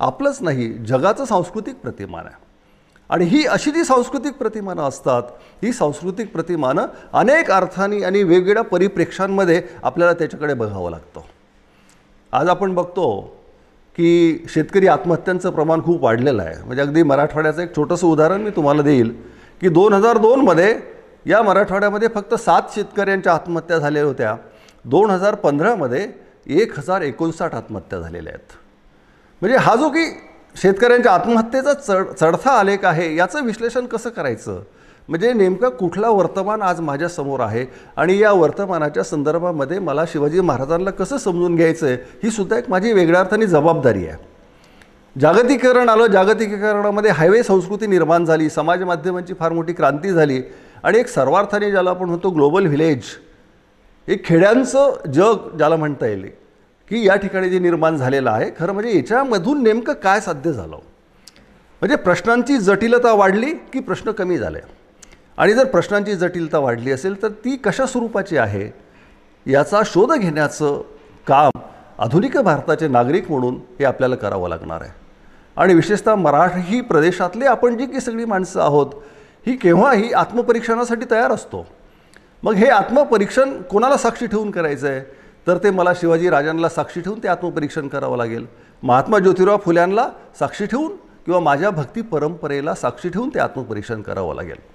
आपलंच 0.00 0.38
नाही 0.40 0.68
जगाचं 0.68 1.24
सांस्कृतिक 1.24 1.74
प्रतिमान 1.74 2.26
आहे. 2.26 2.34
आणि 3.08 3.24
ही 3.24 3.44
अशी 3.46 3.70
जी 3.70 3.84
सांस्कृतिक 3.84 4.34
प्रतिमानं 4.34 4.82
असतात 4.82 5.22
ही 5.62 5.72
सांस्कृतिक 5.72 6.32
प्रतिमानं 6.32 6.86
अनेक 7.12 7.50
अर्थांनी 7.50 8.02
आणि 8.02 8.22
वेगवेगळ्या 8.22 8.64
परिप्रेक्षांमध्ये 8.64 9.62
आपल्याला 9.82 10.12
त्याच्याकडे 10.12 10.54
बघावं 10.54 10.90
लागतं. 10.90 11.20
आज 12.32 12.48
आपण 12.48 12.74
बघतो 12.74 13.36
की 13.96 14.44
शेतकरी 14.48 14.86
आत्महत्यांचं 14.86 15.50
प्रमाण 15.50 15.82
खूप 15.82 16.02
वाढलेलं 16.04 16.42
आहे. 16.42 16.54
म्हणजे 16.64 16.82
अगदी 16.82 17.02
मराठवाड्याचं 17.02 17.62
एक 17.62 17.74
छोटंसं 17.76 18.06
उदाहरण 18.06 18.42
मी 18.42 18.50
तुम्हाला 18.50 18.82
देईल 18.82 19.10
की 19.60 19.68
दोन 19.68 19.92
हजार 19.92 20.18
दोनमध्ये 20.18 20.74
या 21.26 21.42
मराठवाड्यामध्ये 21.42 22.08
फक्त 22.14 22.34
सात 22.34 22.74
शेतकऱ्यांच्या 22.74 23.32
आत्महत्या 23.34 23.78
झालेल्या 23.78 24.04
होत्या. 24.04 24.36
दोन 24.84 25.10
हजार 25.10 25.34
पंधरामध्ये 25.34 26.06
एक 26.46 26.78
हजार 26.78 27.02
एकोणसाठ 27.02 27.54
आत्महत्या 27.54 27.98
झालेल्या 28.00 28.32
आहेत. 28.32 28.56
म्हणजे 29.42 29.56
हा 29.56 29.74
जो 29.76 29.88
की 29.88 30.04
शेतकऱ्यांच्या 30.54 31.12
आत्महत्येचा 31.12 31.72
चढ 31.74 32.12
चढता 32.20 32.50
आलेख 32.50 32.84
आहे 32.84 33.14
याचं 33.16 33.44
विश्लेषण 33.44 33.86
कसं 33.86 34.10
करायचं? 34.10 34.62
म्हणजे 35.08 35.32
नेमका 35.32 35.68
कुठला 35.68 36.08
वर्तमान 36.10 36.62
आज 36.62 36.80
माझ्यासमोर 36.80 37.40
आहे? 37.40 37.64
आणि 37.96 38.18
या 38.18 38.32
वर्तमानाच्या 38.32 39.02
संदर्भामध्ये 39.02 39.78
मला 39.78 40.04
शिवाजी 40.08 40.40
महाराजांना 40.40 40.90
कसं 40.90 41.16
समजून 41.18 41.56
घ्यायचं 41.56 41.86
आहे 41.86 41.96
ही 42.22 42.30
सुद्धा 42.30 42.58
एक 42.58 42.70
माझी 42.70 42.92
वेगळ्या 42.92 43.20
अर्थाने 43.20 43.46
जबाबदारी 43.46 44.06
आहे. 44.06 44.16
जागतिकीकरण 45.16 45.88
आलं 45.88 46.06
जागतिकीकरणामध्ये 46.06 47.10
हायवे 47.10 47.42
संस्कृती 47.42 47.86
निर्माण 47.86 48.24
झाली 48.24 48.48
समाज 48.50 48.82
माध्यमांची 48.82 49.34
फार 49.34 49.52
मोठी 49.52 49.72
क्रांती 49.72 50.12
झाली 50.12 50.40
आणि 50.82 50.98
एक 50.98 51.08
सर्वार्थाने 51.08 51.70
ज्याला 51.70 51.90
आपण 51.90 52.08
म्हणतो 52.08 52.30
ग्लोबल 52.30 52.66
व्हिलेज 52.66 53.02
एक 54.08 54.24
खेड्यांचं 54.24 55.10
जग 55.12 55.56
ज्याला 55.58 55.76
म्हणता 55.76 56.06
येईल 56.06 56.24
की 56.90 57.06
या 57.06 57.16
ठिकाणी 57.16 57.48
जे 57.50 57.58
निर्माण 57.58 57.96
झालेलं 57.96 58.30
आहे 58.30 58.50
खरं 58.58 58.72
म्हणजे 58.72 58.96
याच्यामधून 58.96 59.62
नेमकं 59.62 59.92
काय 59.92 60.20
साध्य 60.20 60.52
झालं? 60.52 60.76
म्हणजे 61.82 61.96
प्रश्नांची 61.96 62.56
जटिलता 62.56 63.12
वाढली 63.12 63.52
की 63.72 63.80
प्रश्न 63.80 64.10
कमी 64.10 64.38
झाले? 64.38 64.58
आणि 65.38 65.54
जर 65.54 65.64
प्रश्नांची 65.64 66.14
जटिलता 66.14 66.58
वाढली 66.58 66.92
असेल 66.92 67.22
तर 67.22 67.28
ती 67.28 67.56
कशा 67.56 67.86
स्वरूपाची 67.86 68.36
आहे? 68.36 68.70
याचा 69.46 69.80
शोध 69.86 70.12
घेण्याचं 70.12 70.80
काम 71.26 71.50
आधुनिक 71.98 72.36
भारताचे 72.38 72.88
नागरिक 72.88 73.30
म्हणून 73.30 73.54
हे 73.78 73.84
आपल्याला 73.84 74.16
करावं 74.16 74.48
लागणार 74.48 74.80
आहे. 74.80 74.90
आणि 75.56 75.74
विशेषतः 75.74 76.14
मराठी 76.14 76.80
प्रदेशातले 76.80 77.46
आपण 77.46 77.76
जी 77.76 77.86
की 77.86 78.00
सगळी 78.00 78.24
माणसं 78.24 78.60
आहोत 78.60 78.86
ही 79.46 79.56
केव्हाही 79.56 80.12
आत्मपरीक्षणासाठी 80.12 81.06
तयार 81.10 81.32
असतो. 81.32 81.66
मग 82.42 82.54
हे 82.54 82.66
आत्मपरीक्षण 82.66 83.60
कोणाला 83.62 83.96
साक्षी 83.96 84.26
ठेवून 84.26 84.50
करायचं 84.50 84.88
आहे 84.88 85.00
तर 85.46 85.58
ते 85.58 85.70
मला 85.70 85.92
शिवाजी 86.00 86.30
राजांना 86.30 86.68
साक्षी 86.68 87.00
ठेवून 87.00 87.22
ते 87.22 87.28
आत्मपरीक्षण 87.28 87.88
करावं 87.88 88.16
लागेल. 88.16 88.46
महात्मा 88.82 89.18
ज्योतिराव 89.18 89.56
फुल्यांना 89.56 90.08
साक्षी 90.38 90.66
ठेवून 90.66 90.96
किंवा 91.26 91.40
माझ्या 91.40 91.70
भक्ती 91.70 92.02
परंपरेला 92.02 92.74
साक्षी 92.74 93.08
ठेवून 93.08 93.28
ते 93.28 93.38
आत्मपरीक्षण 93.38 94.02
करावं 94.02 94.34
लागेल. 94.34 94.71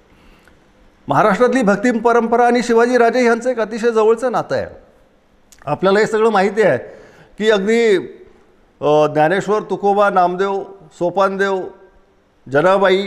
महाराष्ट्रातली 1.08 1.62
भक्ती 1.62 1.90
परंपरा 2.00 2.46
आणि 2.46 2.62
शिवाजीराजे 2.62 3.20
ह्यांचं 3.22 3.50
एक 3.50 3.60
अतिशय 3.60 3.90
जवळचं 3.90 4.32
नातं 4.32 4.54
आहे. 4.54 4.66
आपल्याला 5.66 5.98
हे 5.98 6.06
सगळं 6.06 6.30
माहिती 6.30 6.62
आहे 6.62 6.78
की 7.38 7.50
अगदी 7.50 7.96
ज्ञानेश्वर 9.14 9.62
तुकोबा 9.70 10.08
नामदेव 10.10 10.62
सोपानदेव 10.98 11.60
जनाबाई 12.46 13.02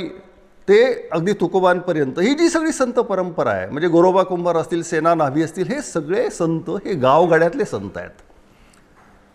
ते 0.67 1.09
अगदी 1.11 1.33
तुकोबांपर्यंत. 1.41 2.19
ही 2.19 2.33
जी 2.35 2.49
सगळी 2.49 2.71
संत 2.71 2.99
परंपरा 2.99 3.51
आहे 3.51 3.67
म्हणजे 3.67 3.87
गोरोबा 3.87 4.23
कुंभार 4.23 4.57
असतील 4.57 4.81
सेना 4.83 5.13
नाभी 5.15 5.43
असतील 5.43 5.67
हे 5.67 5.81
सगळे 5.81 6.29
संत 6.29 6.69
हे 6.85 6.93
गावगाड्यातले 6.93 7.65
संत 7.65 7.97
आहेत. 7.97 8.09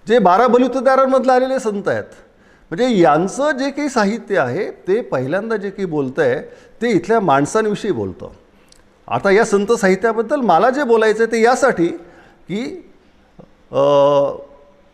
जे 0.06 0.18
बारा 0.18 0.46
बलुतदारांमधले 0.46 1.32
आलेले 1.32 1.58
संत 1.61 1.88
आहेत. 1.88 2.11
म्हणजे 2.70 2.88
यांचं 2.99 3.50
जे 3.58 3.70
काही 3.70 3.88
साहित्य 3.88 4.38
आहे 4.38 4.70
ते 4.88 5.00
पहिल्यांदा 5.02 5.56
जे 5.56 5.70
काही 5.70 5.87
बोलतं 5.87 6.23
आहे 6.23 6.40
ते 6.82 6.90
इथल्या 6.90 7.20
माणसांविषयी 7.20 7.90
बोलतं. 7.92 8.28
आता 9.09 9.31
या 9.31 9.45
संत 9.45 9.73
साहित्याबद्दल 9.73 10.41
मला 10.41 10.71
जे 10.71 10.85
बोलायचं 10.85 11.23
आहे 11.23 11.33
ते 11.33 11.43
यासाठी 11.43 11.87
की 12.49 12.65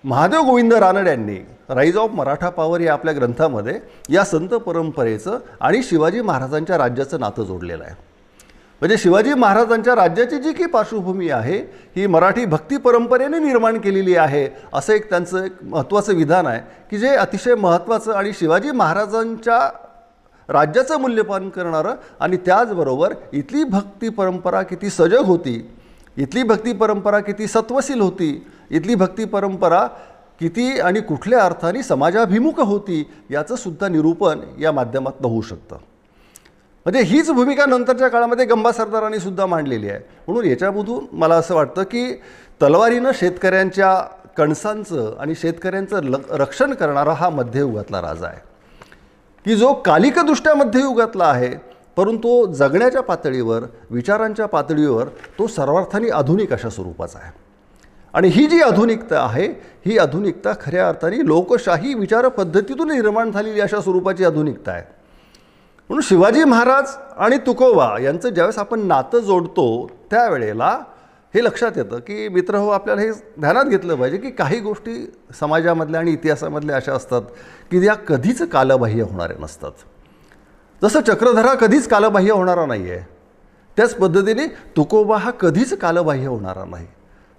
महादेव 0.04 0.42
गोविंद 0.42 0.73
रानड 0.73 1.09
यांनी 1.09 1.38
राईज 1.71 1.97
ऑफ 1.97 2.11
मराठा 2.11 2.49
पॉवर 2.49 2.81
या 2.81 2.92
आपल्या 2.92 3.14
ग्रंथामध्ये 3.14 3.78
या 4.11 4.25
संत 4.25 4.49
परंपरेचं 4.57 5.38
आणि 5.61 5.83
शिवाजी 5.83 6.21
महाराजांच्या 6.21 6.78
राज्याचं 6.78 7.21
नातं 7.21 7.45
जोडलेलं 7.45 7.85
आहे. 7.85 7.95
म्हणजे 8.83 8.97
शिवाजी 8.99 9.35
महाराजांच्या 9.35 9.95
राज्याची 9.95 10.38
जी 10.38 10.52
की 10.52 10.66
पार्श्वभूमी 10.66 11.28
आहे 11.31 11.59
ही 11.97 12.07
मराठी 12.07 12.45
भक्ती 12.45 12.76
परंपरेने 12.76 13.38
निर्माण 13.38 13.78
केलेली 13.78 14.16
आहे 14.16 14.49
असं 14.75 14.92
एक 14.92 15.09
त्यांचं 15.11 15.45
एक 15.45 15.52
महत्त्वाचं 15.62 16.14
विधान 16.14 16.47
आहे 16.47 16.61
की 16.90 16.99
जे 16.99 17.14
अतिशय 17.16 17.54
महत्त्वाचं 17.54 18.12
आणि 18.12 18.33
शिवाजी 18.33 18.71
महाराजांच्या 18.71 19.59
राज्याचं 20.49 21.00
मूल्यपान 21.00 21.49
करणारं 21.49 21.94
आणि 22.20 22.37
त्याचबरोबर 22.37 23.14
इथली 23.32 23.64
भक्ती 23.64 24.08
परंपरा 24.08 24.62
किती 24.62 24.90
सजग 24.90 25.25
होती 25.25 25.70
इथली 26.16 26.42
भक्ती 26.42 26.72
परंपरा 26.72 27.20
किती 27.20 27.46
सत्वशील 27.46 28.00
होती 28.00 28.46
इथली 28.70 28.94
भक्ती 28.94 29.25
परंपरा 29.25 29.87
किती 30.40 30.80
आणि 30.80 31.00
कुठल्या 31.00 31.44
अर्थाने 31.44 31.82
समाजाभिमुख 31.82 32.61
होती 32.61 33.11
याचं 33.30 33.56
सुद्धा 33.56 33.88
निरूपण 33.88 34.38
या 34.61 34.72
माध्यमातून 34.72 35.30
होऊ 35.30 35.42
शकतं. 35.42 35.76
म्हणजे 36.87 37.02
हीच 37.02 37.30
भूमिका 37.30 37.66
नंतरच्या 37.66 38.08
काळामध्ये 38.08 38.44
गंबा 38.44 38.72
सरदारांनी 38.72 39.18
सुद्धा 39.18 39.46
मांडलेली 39.46 39.88
आहे. 39.88 40.00
म्हणून 40.28 40.44
याच्यामधून 40.44 41.04
मला 41.12 41.34
असं 41.34 41.54
वाटतं 41.54 41.82
की 41.82 42.12
तलवारीनं 42.62 43.11
शेतकऱ्यांच्या 43.14 43.94
कणसांचं 44.37 45.16
आणि 45.20 45.34
शेतकऱ्यांचं 45.34 46.02
ल 46.02 46.14
रक्षण 46.30 46.75
करणारा 46.75 47.12
हा 47.12 47.28
मध्ययुगातला 47.28 48.00
राजा 48.00 48.26
आहे. 48.26 48.51
की 49.44 49.54
जो 49.54 49.72
कालिकदृष्ट्या 49.72 50.54
मध्ययुगातला 50.54 51.25
आहे 51.25 51.50
परंतु 51.96 52.52
जगण्याच्या 52.52 53.00
पातळीवर 53.02 53.64
विचारांच्या 53.90 54.46
पातळीवर 54.46 55.08
तो 55.38 55.46
सर्वार्थाने 55.46 56.08
आधुनिक 56.08 56.52
अशा 56.52 56.68
स्वरूपाचा 56.68 57.18
आहे. 57.18 57.32
आणि 58.14 58.28
ही 58.28 58.46
जी 58.46 58.61
आधुनिकता 58.62 59.20
आहे 59.20 59.46
ही 59.87 59.99
आधुनिकता 59.99 60.52
खऱ्या 60.61 60.88
अर्थाने 60.88 61.26
लोकशाही 61.26 61.94
विचारपद्धतीतून 61.94 62.90
निर्माण 62.92 63.30
झालेली 63.30 63.61
अशा 63.61 63.80
स्वरूपाची 63.80 64.25
आधुनिकता 64.25 64.72
आहे. 64.72 64.82
म्हणून 65.90 66.02
शिवाजी 66.02 66.44
महाराज 66.44 66.96
आणि 67.16 67.37
तुकोबा 67.37 67.88
यांचं 68.00 68.28
ज्यावेळेस 68.28 68.58
आपण 68.58 68.87
नातं 68.87 69.18
जोडतो 69.18 69.87
त्यावेळेला 70.11 70.78
हे 71.34 71.42
लक्षात 71.44 71.72
येतं 71.76 71.98
की 71.98 72.28
मित्र 72.28 72.56
हो 72.56 72.68
आपल्याला 72.68 73.02
हे 73.02 73.10
ध्यानात 73.40 73.64
घेतलं 73.64 73.94
पाहिजे 73.94 74.16
की 74.18 74.30
काही 74.30 74.58
गोष्टी 74.60 74.94
समाजामधल्या 75.40 76.00
आणि 76.00 76.12
इतिहासामधल्या 76.12 76.76
अशा 76.76 76.92
असतात 76.92 77.22
की 77.70 77.86
या 77.86 77.94
कधीच 77.94 78.42
कालबाह्य 78.42 79.02
होणाऱ्या 79.02 79.36
नसतात. 79.40 79.70
जसं 80.82 81.00
चक्रधरा 81.00 81.54
कधीच 81.54 81.88
कालबाह्य 81.88 82.32
होणारा 82.32 82.66
नाही 82.66 82.90
आहे 82.90 83.00
त्याच 83.76 83.94
पद्धतीने 83.94 84.46
तुकोबा 84.76 85.16
हा 85.16 85.30
कधीच 85.30 85.78
कालबाह्य 85.78 86.26
होणारा 86.26 86.64
नाही. 86.64 86.86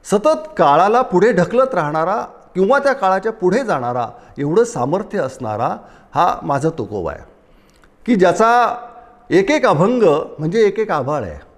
सतत 0.06 0.48
काळाला 0.58 1.02
पुढे 1.02 1.32
ढकलत 1.32 1.76
राहणारा 1.76 2.16
किंवा 2.56 2.80
त्या 2.80 2.94
काळाच्या 2.94 3.32
पुढे 3.32 3.64
जाणारा 3.64 4.08
एवढं 4.38 4.64
सामर्थ्य 4.64 5.20
असणारा 5.20 5.78
हा 6.16 6.36
माझा 6.44 6.70
तुकोबा 6.70 7.12
आहे. 7.12 7.22
की 8.06 8.16
ज्याचा 8.16 8.76
एक 9.30 9.52
एक 9.52 9.66
अभंग 9.66 10.04
म्हणजे 10.40 10.66
एक 10.68 10.80
एक 10.80 10.92
आभाळ 10.92 11.24
आहे. 11.24 11.53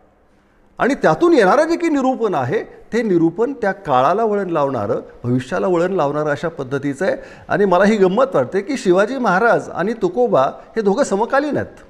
आणि 0.79 0.93
त्यातून 1.01 1.33
येणारं 1.33 1.67
जे 1.67 1.75
की 1.77 1.89
निरूपण 1.89 2.35
आहे 2.35 2.63
ते 2.93 3.01
निरूपण 3.01 3.53
त्या 3.61 3.71
काळाला 3.71 4.23
वळण 4.23 4.49
लावणारं 4.49 4.99
भविष्याला 5.23 5.67
वळण 5.67 5.93
लावणारं 5.93 6.29
अशा 6.29 6.49
पद्धतीचं 6.49 7.05
आहे. 7.05 7.15
आणि 7.49 7.65
मला 7.65 7.83
ही 7.85 7.97
गंमत 7.97 8.35
वाटते 8.35 8.61
की 8.61 8.77
शिवाजी 8.77 9.17
महाराज 9.17 9.69
आणि 9.69 9.93
तुकोबा 10.01 10.43
हे 10.75 10.81
दोघं 10.81 11.03
समकालीन 11.03 11.57
आहेत. 11.57 11.83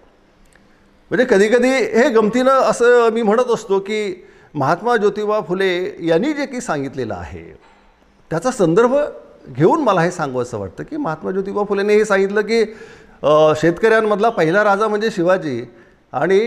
म्हणजे 1.11 1.25
कधीकधी 1.29 1.69
हे 1.69 2.07
गमतीनं 2.09 2.61
असं 2.69 3.09
मी 3.13 3.21
म्हणत 3.21 3.51
असतो 3.53 3.79
की 3.79 4.23
महात्मा 4.53 4.95
ज्योतिबा 4.97 5.39
फुले 5.47 5.97
यांनी 6.07 6.33
जे 6.33 6.45
की 6.45 6.61
सांगितलेलं 6.61 7.13
आहे 7.13 7.43
त्याचा 8.31 8.51
संदर्भ 8.51 8.95
घेऊन 9.49 9.81
मला 9.83 10.01
हे 10.01 10.11
सांगवंसं 10.11 10.59
वाटतं 10.59 10.83
की 10.83 10.97
महात्मा 10.97 11.31
ज्योतिबा 11.31 11.63
फुलेने 11.69 11.95
हे 11.95 12.05
सांगितलं 12.05 12.41
की 12.41 12.63
शेतकऱ्यांमधला 13.61 14.29
पहिला 14.29 14.63
राजा 14.63 14.87
म्हणजे 14.87 15.11
शिवाजी 15.11 15.63
आणि 16.13 16.39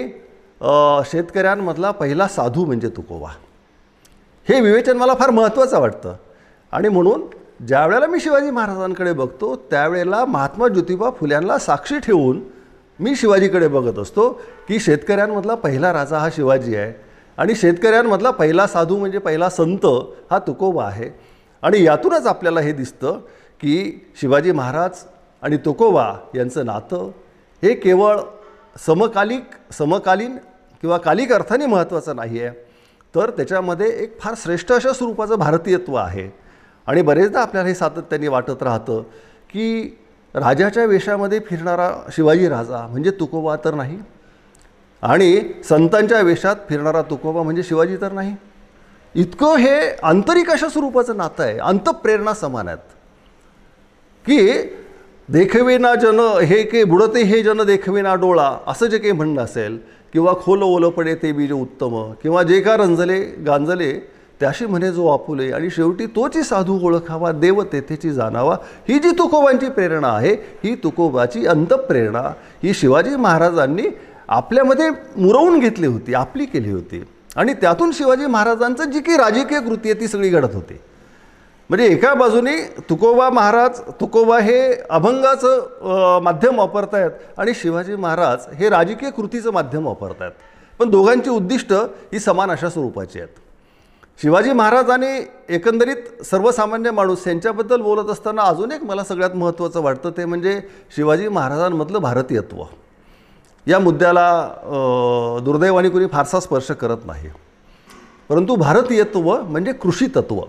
शेतकऱ्यांमधला 1.07 1.91
पहिला 1.91 2.27
साधू 2.29 2.65
म्हणजे 2.65 2.89
तुकोबा. 2.89 3.29
हे 4.49 4.61
विवेचन 4.61 4.97
मला 4.97 5.15
फार 5.15 5.31
महत्त्वाचं 5.31 5.81
वाटतं. 5.81 6.15
आणि 6.73 6.89
म्हणून 6.89 7.23
ज्यावेळेला 7.67 8.07
मी 8.07 8.21
शिवाजी 8.21 8.51
महाराजांकडे 8.51 9.13
बघतो 9.13 9.55
त्यावेळेला 9.71 10.25
महात्मा 10.25 10.69
ज्योतिबा 10.69 11.11
फुल्यांना 11.11 11.59
साक्षी 11.59 11.99
ठेवून 11.99 12.41
मी 13.01 13.15
शिवाजीकडे 13.17 13.69
बघत 13.69 13.99
असतो 13.99 14.29
की 14.69 14.79
शेतकऱ्यांमधला 14.81 15.55
पहिला 15.55 15.93
राजा 15.93 16.19
हा 16.19 16.29
शिवाजी 16.37 16.77
आहे. 16.77 16.93
आणि 17.39 17.55
शेतकऱ्यांमधला 17.55 18.31
पहिला 18.31 18.67
साधू 18.67 18.97
म्हणजे 18.97 19.19
पहिला 19.19 19.51
संत 19.51 19.87
हा 20.31 20.39
तुकोबा 20.39 20.85
आहे. 20.85 21.11
आणि 21.63 21.83
यातूनच 21.85 22.27
आपल्याला 22.27 22.61
हे 22.61 22.73
दिसतं 22.73 23.19
की 23.61 24.07
शिवाजी 24.21 24.53
महाराज 24.53 25.05
आणि 25.43 25.57
तुकोबा 25.57 26.13
यांचं 26.35 26.67
नातं 26.67 27.11
हे 27.63 27.75
केवळ 27.75 28.19
समकालिक 28.87 29.73
समकालीन 29.73 30.37
किंवा 30.81 30.99
कालिक 30.99 31.33
अर्थाने 31.33 31.67
महत्त्वाचं 31.67 32.17
नाही 32.17 32.43
आहे 32.43 32.51
तर 33.15 33.31
त्याच्यामध्ये 33.31 33.87
एक 34.03 34.21
फार 34.21 34.35
श्रेष्ठ 34.37 34.73
अशा 34.73 34.93
स्वरूपाचं 34.93 35.39
भारतीयत्व 35.39 35.95
आहे. 35.95 36.29
आणि 36.87 37.03
बरेचदा 37.03 37.41
आपल्याला 37.41 37.69
हे 37.69 37.75
सातत्याने 37.75 38.29
वाटत 38.29 38.63
राहतं 38.63 39.03
की 39.51 39.99
राजाच्या 40.35 40.85
वेशामध्ये 40.85 41.41
फिरणारा 41.41 41.91
शिवाजी 42.13 42.49
राजा 42.49 42.87
म्हणजे 42.87 43.11
तुकोबा 43.11 43.57
तर 43.65 43.75
नाही 43.75 43.99
आणि 45.03 45.41
संतांच्या 45.65 46.21
वेशात 46.21 46.57
फिरणारा 46.69 47.03
तुकोबा 47.03 47.43
म्हणजे 47.43 47.63
शिवाजी 47.63 47.97
तर 47.97 48.13
नाही. 48.13 48.35
इतकं 49.15 49.57
हे 49.57 49.91
आंतरिक 50.03 50.51
अशा 50.51 50.69
स्वरूपाचं 50.69 51.17
नातं 51.17 51.43
आहे 51.43 51.59
अंतप्रेरणा 51.59 52.35
समान 52.35 52.69
आहेत. 52.69 52.79
की 54.27 54.61
देखवेना 55.29 55.95
जन 55.95 56.21
हे 56.43 56.63
के 56.65 56.83
बुडते 56.85 57.23
हे 57.23 57.43
जन 57.43 57.63
देखविना 57.67 58.15
डोळा 58.15 58.49
असं 58.67 58.87
जे 58.87 58.99
काही 58.99 59.13
म्हणणं 59.13 59.43
असेल 59.43 59.77
किंवा 60.13 60.33
खोल 60.43 60.63
ओलं 60.63 60.91
पडे 60.91 61.15
ते 61.15 61.33
बीज 61.33 61.53
उत्तम 61.53 61.97
किंवा 62.23 62.43
जे 62.43 62.61
का 62.61 62.77
रंजले 62.77 63.19
गांजले 63.47 63.93
त्याशी 64.41 64.67
म्हणे 64.67 64.91
जो 64.93 65.07
आपुले 65.09 65.51
आणि 65.53 65.71
शेवटी 65.71 66.07
तोची 66.17 66.43
साधू 66.43 66.79
ओळखावा 66.89 67.33
देव 67.33 67.63
तेथेची 67.73 68.11
जाणावा 68.13 68.57
ही 68.89 68.99
जी 68.99 69.11
तुकोबांची 69.19 69.69
प्रेरणा 69.69 70.09
आहे 70.09 70.33
ही 70.65 70.75
तुकोबाची 70.85 71.47
अंतप्रेरणा 71.47 72.23
ही 72.63 72.75
शिवाजी 72.75 73.17
महाराजांनी 73.17 73.89
आपल्यामध्ये 74.29 74.91
मुरवून 75.17 75.59
घेतली 75.59 75.87
होती 75.87 76.15
आपली 76.15 76.45
केली 76.45 76.71
होती. 76.71 77.05
आणि 77.37 77.53
त्यातून 77.61 77.91
शिवाजी 77.95 78.27
महाराजांचं 78.27 78.91
जी 78.91 79.01
काही 79.01 79.19
राजकीय 79.19 79.61
कृती 79.61 79.91
आहे 79.91 80.01
ती 80.01 80.09
सगळी 80.09 80.29
घडत 80.29 80.55
होती. 80.55 80.79
म्हणजे 81.71 81.87
एका 81.87 82.13
बाजूने 82.15 82.57
तुकोबा 82.91 83.29
महाराज 83.31 83.81
तुकोबा 84.01 84.39
हे 84.41 84.61
अभंगाचं 84.91 86.21
माध्यम 86.23 86.25
माध्यम 86.25 86.59
वापरतायत 86.59 87.39
आणि 87.39 87.53
शिवाजी 87.55 87.97
महाराज 87.97 88.47
हे 88.59 88.69
राजकीय 88.69 89.11
कृतीचं 89.11 89.53
माध्यम 89.53 89.87
वापरतायत. 89.87 90.31
पण 90.81 90.91
दोघांची 90.91 91.31
उद्दिष्ट 91.31 91.73
ही 92.13 92.19
समान 92.21 92.51
अशा 92.51 92.69
स्वरूपाची 92.71 93.21
आहेत. 93.21 93.29
शिवाजी 94.19 94.53
महाराज 94.53 94.91
आणि 94.91 95.21
एकंदरीत 95.55 96.23
सर्वसामान्य 96.25 96.91
माणूस 96.91 97.27
यांच्याबद्दल 97.27 97.81
बोलत 97.83 98.11
असताना 98.11 98.43
अजून 98.43 98.73
एक 98.73 98.85
मला 98.85 99.05
सगळ्यात 99.05 99.37
महत्त्वाचं 99.37 99.83
वाटतं 99.83 100.11
ते 100.17 100.25
म्हणजे 100.25 100.61
शिवाजी 100.97 101.29
महाराजांमधलं 101.29 101.99
भारतीयत्व. 101.99 102.63
या 103.67 103.79
मुद्द्याला 103.79 105.41
दुर्दैवाने 105.45 105.89
कुणी 105.89 106.07
फारसा 106.13 106.41
स्पर्श 106.41 106.71
करत 106.71 107.07
नाही. 107.07 107.29
परंतु 108.29 108.55
भारतीयत्व 108.57 109.35
म्हणजे 109.43 109.73
कृषी 109.73 110.07
तत्व 110.17 110.41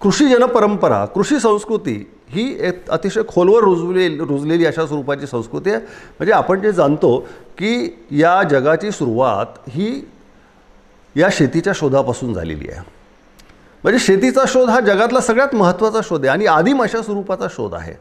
कृषीजन 0.00 0.44
परंपरा 0.46 1.04
कृषी 1.04 1.38
संस्कृती 1.40 1.94
ही 2.28 2.44
एक 2.60 2.90
अतिशय 2.90 3.22
खोलवर 3.28 3.62
रुजले 3.62 4.08
रुजलेली 4.08 4.66
अशा 4.66 4.86
स्वरूपाची 4.86 5.26
संस्कृती 5.26 5.70
आहे. 5.70 5.80
म्हणजे 6.18 6.32
आपण 6.32 6.60
जे 6.60 6.72
जाणतो 6.72 7.18
की 7.58 8.06
या 8.10 8.42
जगाची 8.42 8.90
सुरुवात 8.90 9.58
ही 9.68 10.08
या 11.16 11.28
शेतीच्या 11.32 11.72
शोधापासून 11.76 12.34
झालेली 12.34 12.68
आहे. 12.70 12.80
म्हणजे 13.84 13.98
शेतीचा 13.98 14.44
शोध 14.48 14.70
हा 14.70 14.80
जगातला 14.80 15.20
सगळ्यात 15.20 15.54
महत्त्वाचा 15.54 16.00
शोध 16.04 16.20
आहे 16.20 16.32
आणि 16.32 16.46
आदिम 16.46 16.82
अशा 16.82 17.02
स्वरूपाचा 17.02 17.46
शोध 17.50 17.74
आहे. 17.74 17.94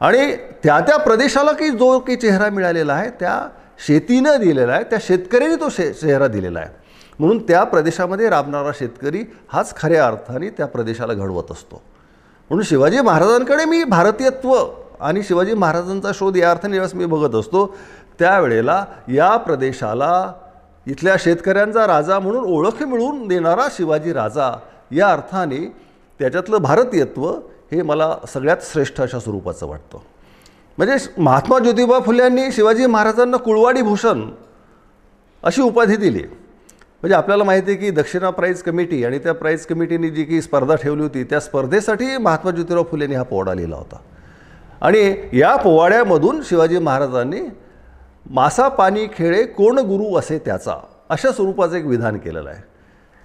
आणि 0.00 0.36
त्या 0.64 0.80
त्या 0.80 0.96
प्रदेशाला 0.96 1.52
की 1.52 1.68
जो 1.68 1.98
काही 1.98 2.16
चेहरा 2.16 2.48
मिळालेला 2.50 2.92
आहे 2.92 3.10
त्या 3.10 3.48
शेतीनं 3.86 4.36
दिलेला 4.40 4.72
आहे 4.72 4.84
त्या 4.84 4.98
शेतकऱ्याने 5.02 5.56
तो 5.56 5.68
शे 5.68 5.92
चेहरा 5.92 6.26
दिलेला 6.26 6.58
आहे. 6.58 6.68
म्हणून 7.18 7.38
त्या 7.38 7.64
प्रदेशामध्ये 7.64 8.28
राबणारा 8.28 8.70
शेतकरी 8.78 9.22
हाच 9.48 9.76
खऱ्या 9.76 10.06
अर्थाने 10.06 10.48
त्या 10.48 10.66
प्रदेशाला 10.66 11.14
घडवत 11.14 11.50
असतो. 11.50 11.82
म्हणून 12.50 12.64
शिवाजी 12.64 13.00
महाराजांकडे 13.00 13.64
मी 13.64 13.84
भारतीयत्व 13.84 14.54
आणि 15.00 15.22
शिवाजी 15.22 15.54
महाराजांचा 15.54 16.10
शोध 16.14 16.36
या 16.36 16.50
अर्थाने 16.50 16.72
ज्यावेळेस 16.72 16.94
मी 16.94 17.04
बघत 17.04 17.34
असतो 17.34 17.66
त्यावेळेला 18.18 18.84
या 19.08 19.36
प्रदेशाला 19.36 20.32
इथल्या 20.86 21.16
शेतकऱ्यांचा 21.18 21.86
राजा 21.86 22.18
म्हणून 22.18 22.44
ओळख 22.44 22.82
मिळवून 22.82 23.28
देणारा 23.28 23.66
शिवाजी 23.70 24.12
राजा 24.12 24.58
या 24.90 25.12
अर्थाने 25.12 25.74
त्याच्यातलं 26.18 26.56
भारतीयत्व 26.56 27.30
हे 27.72 27.82
मला 27.82 28.16
सगळ्यात 28.28 28.56
श्रेष्ठ 28.62 29.00
अशा 29.00 29.18
स्वरूपाचं 29.18 29.66
वाटतं. 29.66 29.98
म्हणजे 30.78 31.22
महात्मा 31.22 31.58
ज्योतिबा 31.58 31.98
फुले 32.00 32.22
यांनी 32.22 32.52
शिवाजी 32.52 32.86
महाराजांना 32.86 33.36
कुळवाडी 33.36 33.82
भूषण 33.82 34.30
अशी 35.42 35.62
उपाधी 35.62 35.96
दिली. 35.96 36.22
म्हणजे 37.02 37.14
आपल्याला 37.14 37.44
माहिती 37.44 37.70
आहे 37.70 37.80
की 37.80 37.90
दक्षिणा 37.90 38.30
प्राईज 38.30 38.62
कमिटी 38.62 39.04
आणि 39.04 39.18
त्या 39.18 39.32
प्राईज 39.34 39.66
कमिटीने 39.66 40.08
जी 40.10 40.24
की 40.24 40.40
स्पर्धा 40.42 40.74
ठेवली 40.74 41.02
होती 41.02 41.22
त्या 41.24 41.40
स्पर्धेसाठी 41.40 42.16
महात्मा 42.16 42.50
ज्योतिराव 42.50 42.84
फुलेंनी 42.90 43.14
हा 43.14 43.22
पोवाडा 43.22 43.54
लिहिला 43.54 43.76
होता. 43.76 43.96
आणि 44.80 45.14
या 45.32 45.54
पोवाड्यामधून 45.56 46.40
शिवाजी 46.48 46.78
महाराजांनी 46.78 47.40
मासा 48.30 48.68
पाणी 48.68 49.06
खेळे 49.16 49.44
कोण 49.44 49.78
गुरु 49.78 50.14
असे 50.18 50.38
त्याचा 50.38 50.74
अशा 51.10 51.30
स्वरूपाचं 51.32 51.76
एक 51.76 51.84
विधान 51.86 52.18
केलेलं 52.18 52.48
आहे. 52.50 52.60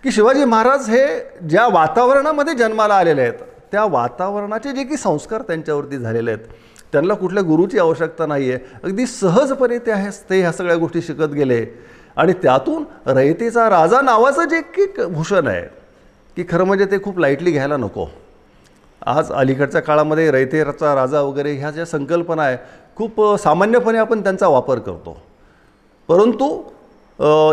की 0.03 0.11
शिवाजी 0.11 0.45
महाराज 0.45 0.89
हे 0.89 1.05
ज्या 1.49 1.67
वातावरणामध्ये 1.67 2.53
जन्माला 2.53 2.95
आलेले 2.95 3.21
आहेत 3.21 3.41
त्या 3.71 3.83
वातावरणाचे 3.85 4.71
जे 4.71 4.83
की 4.83 4.97
संस्कार 4.97 5.41
त्यांच्यावरती 5.41 5.97
झालेले 5.97 6.31
आहेत 6.31 6.45
त्यांना 6.91 7.13
कुठल्या 7.13 7.43
गुरुची 7.43 7.79
आवश्यकता 7.79 8.25
नाही 8.25 8.51
आहे 8.51 8.59
अगदी 8.83 9.05
सहजपणे 9.05 9.77
ते 9.85 9.91
आहे 9.91 10.09
ते 10.29 10.39
ह्या 10.39 10.51
सगळ्या 10.51 10.75
गोष्टी 10.77 11.01
शिकत 11.01 11.33
गेले. 11.33 11.65
आणि 12.17 12.33
त्यातून 12.43 12.83
रयतेचा 13.07 13.69
राजा 13.69 14.01
नावाचं 14.01 14.49
जे 14.49 14.61
की 14.75 14.85
भूषण 15.05 15.47
आहे 15.47 15.61
की 16.37 16.43
खरं 16.49 16.63
म्हणजे 16.65 16.85
ते 16.91 17.01
खूप 17.03 17.19
लाईटली 17.19 17.51
घ्यायला 17.51 17.77
नको. 17.77 18.05
आज 19.01 19.31
अलीकडच्या 19.31 19.81
काळामध्ये 19.81 20.29
रयतेचा 20.31 20.93
राजा 20.95 21.21
वगैरे 21.21 21.53
ह्या 21.53 21.71
ज्या 21.71 21.85
संकल्पना 21.85 22.43
आहे 22.43 22.57
खूप 22.97 23.21
सामान्यपणे 23.39 23.97
आपण 23.97 24.21
त्यांचा 24.23 24.47
वापर 24.47 24.79
करतो. 24.79 25.17
परंतु 26.09 26.47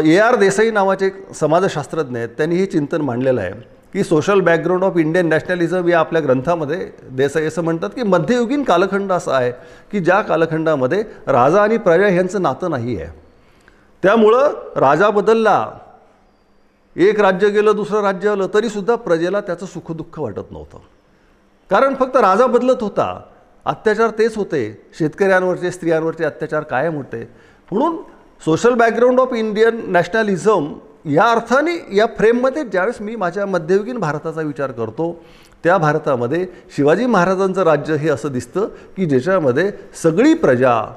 ए 0.06 0.16
आर 0.18 0.36
देसाई 0.36 0.70
नावाचे 0.70 1.06
एक 1.06 1.32
समाजशास्त्रज्ञ 1.34 2.16
आहेत 2.16 2.28
त्यांनी 2.36 2.56
हे 2.56 2.66
चिंतन 2.66 3.00
मांडलेलं 3.00 3.40
आहे 3.40 3.52
की 3.94 4.04
social 4.04 4.40
background 4.40 4.84
of 4.84 4.96
Indian 4.98 5.28
nationalism 5.28 5.88
या 5.88 5.98
आपल्या 6.00 6.22
ग्रंथामध्ये 6.22 6.88
देसाई 7.10 7.46
असं 7.46 7.62
म्हणतात 7.64 7.90
की 7.90 8.02
मध्ययुगीन 8.02 8.62
कालखंड 8.64 9.12
असा 9.12 9.36
आहे 9.36 9.50
की 9.92 10.00
ज्या 10.00 10.20
कालखंडामध्ये 10.22 11.02
राजा 11.28 11.62
आणि 11.62 11.76
प्रजा 11.76 12.06
ह्यांचं 12.06 12.42
नातं 12.42 12.70
नाही 12.70 12.96
आहे. 12.96 13.08
त्यामुळं 14.02 14.52
राजा 14.76 15.10
बदलला. 15.10 15.70
एक 16.96 17.20
राज्य 17.20 17.48
गेलं 17.48 17.76
दुसरं 17.76 18.00
राज्य 18.00 18.28
आलं 18.28 18.46
तरीसुद्धा 18.54 18.94
प्रजेला 18.94 19.40
त्याचं 19.40 19.66
सुखदुःख 19.66 20.18
वाटत 20.18 20.50
नव्हतं. 20.50 20.78
कारण 21.70 21.94
फक्त 21.94 22.16
राजा 22.16 22.46
बदलत 22.46 22.76
होता. 22.80 23.20
अत्याचार 23.64 24.10
तेच 24.10 24.36
होते. 24.36 24.90
शेतकऱ्यांवरचे 24.98 25.70
स्त्रियांवरचे 25.70 26.24
अत्याचार 26.24 26.62
कायम 26.62 26.96
होते. 26.96 27.28
म्हणून 27.72 27.96
social 28.44 28.74
background 28.74 29.20
of 29.20 29.32
Indian 29.32 29.80
nationalism 29.92 30.74
या 31.04 31.30
अर्थाने 31.30 31.96
या 31.96 32.06
फ्रेममध्ये 32.18 32.64
ज्यावेळेस 32.64 33.00
मी 33.00 33.16
माझ्या 33.16 33.46
मध्ययुगीन 33.46 33.98
भारताचा 33.98 34.40
विचार 34.40 34.70
करतो 34.70 35.24
त्या 35.64 35.78
भारतामध्ये 35.78 36.46
शिवाजी 36.76 37.06
महाराजांचं 37.06 37.62
राज्य 37.62 37.94
हे 37.94 38.08
असं 38.08 38.32
दिसतं 38.32 38.68
की 38.96 39.06
ज्याच्यामध्ये 39.06 39.72
सगळी 40.02 40.34
प्रजा 40.34 40.94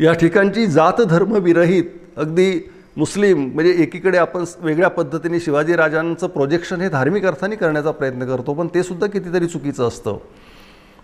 या 0.00 0.12
ठिकाणची 0.12 0.66
जात 0.66 1.00
धर्मविरहित 1.08 1.84
अगदी 2.16 2.52
मुस्लिम 2.96 3.44
म्हणजे 3.54 3.72
एकीकडे 3.82 4.18
आपण 4.18 4.44
वेगळ्या 4.60 4.88
पद्धतीने 4.90 5.40
शिवाजीराजांचं 5.40 6.26
प्रोजेक्शन 6.26 6.80
हे 6.80 6.88
धार्मिक 6.88 7.26
अर्थाने 7.26 7.56
करण्याचा 7.56 7.90
प्रयत्न 7.90 8.26
करतो 8.26 8.54
पण 8.54 8.68
ते 8.74 8.82
सुद्धा 8.82 9.06
कितीतरी 9.06 9.46
चुकीचं 9.46 9.88
असतं. 9.88 10.16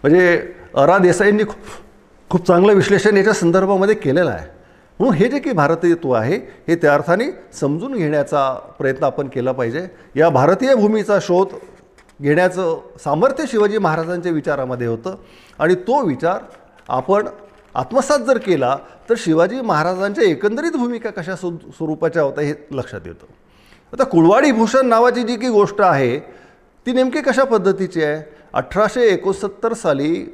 म्हणजे 0.03 0.41
अरा 0.75 0.99
देसाईंनी 0.99 1.45
खूप 1.45 2.31
खूप 2.31 2.47
चांगलं 2.47 2.73
विश्लेषण 2.73 3.17
याच्या 3.17 3.33
संदर्भामध्ये 3.33 3.95
केलेलं 3.95 4.31
आहे. 4.31 4.47
म्हणून 5.01 5.15
हे 5.15 5.29
जे 5.29 5.39
काही 5.39 5.55
भारतीयत्व 5.57 6.13
आहे 6.13 6.37
हे 6.69 6.77
त्या 6.77 6.95
अर्थाने 6.95 7.25
समजून 7.61 7.95
घेण्याचा 7.95 8.53
प्रयत्न 8.79 9.05
आपण 9.05 9.29
केला 9.29 9.53
पाहिजे. 9.53 9.87
या 10.17 10.29
भारतीय 10.31 10.75
भूमीचा 10.75 11.19
शोध 11.23 11.55
घेण्याचं 12.21 12.79
सामर्थ्य 13.05 13.45
शिवाजी 13.49 13.79
महाराजांच्या 13.79 14.33
विचारामध्ये 14.33 14.87
होतं 14.87 15.17
आणि 15.59 15.75
तो 15.89 16.05
विचार 16.07 16.41
आपण 16.89 17.27
आत्मसात 17.77 18.19
जर 18.19 18.39
केला 18.39 18.77
तर 19.09 19.15
शिवाजी 19.19 19.61
महाराजांच्या 19.61 20.25
एकंदरीत 20.25 20.73
भूमिका 20.73 21.11
कशा 21.11 21.35
सु 21.37 21.51
स्वरूपाच्या 21.77 22.23
होत्या 22.23 22.45
हे 22.45 22.55
लक्षात 22.73 23.01
येतं. 23.07 23.27
आता 23.93 24.05
कुळवाडी 24.05 24.53
भूषण 24.53 24.87
नावाची 24.87 25.23
जी 25.23 25.37
काही 25.37 25.51
गोष्ट 25.53 25.81
आहे 25.81 26.19
ती 26.87 26.93
नेमकी 26.93 27.21
कशा 27.21 27.45
पद्धतीची 27.45 28.03
आहे? 28.03 28.23
अठराशे 28.53 29.03
एकोणसत्तर 29.09 29.73
साली 29.73 30.27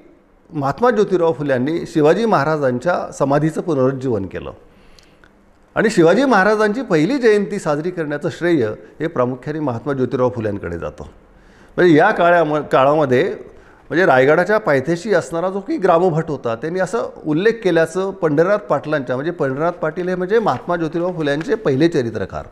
महात्मा 0.51 0.91
ज्योतिराव 0.91 1.33
फुल्यांनी 1.33 1.79
शिवाजी 1.87 2.25
महाराजांच्या 2.27 3.13
समाधीचं 3.13 3.61
पुनरुज्जीवन 3.61 4.27
केलं. 4.27 4.53
आणि 5.77 5.91
शिवाजी 5.91 6.25
महाराजांची 6.25 6.83
पहिली 6.83 7.19
जयंती 7.19 7.59
साजरी 7.59 7.91
करण्याचं 7.91 8.29
श्रेय 8.29 8.67
हे 9.01 9.07
प्रामुख्याने 9.07 9.61
महात्मा 9.61 9.93
ज्योतिराव 9.93 10.31
फुल्यांकडे 10.31 10.79
जातं. 10.79 11.05
म्हणजे 11.77 11.95
या 11.95 12.11
काळ्या 12.11 12.61
काळामध्ये 12.61 13.35
म्हणजे 13.93 14.05
रायगडाच्या 14.07 14.59
पायथ्याशी 14.59 15.13
असणारा 15.15 15.49
जो 15.51 15.61
की 15.61 15.77
ग्रामभट 15.77 16.29
होता 16.31 16.55
त्यांनी 16.57 16.81
असं 16.81 17.09
उल्लेख 17.29 17.55
केल्याचं 17.63 18.11
पंढरनाथ 18.21 18.59
पाटलांच्या 18.69 19.17
म्हणजे 19.17 19.31
पंढरनाथ 19.31 19.73
पाटील 19.81 20.09
हे 20.09 20.15
म्हणजे 20.15 20.39
महात्मा 20.39 20.77
ज्योतिराव 20.77 21.13
फुल्यांचे 21.17 21.55
पहिले 21.55 21.89
चरित्रकार. 21.89 22.45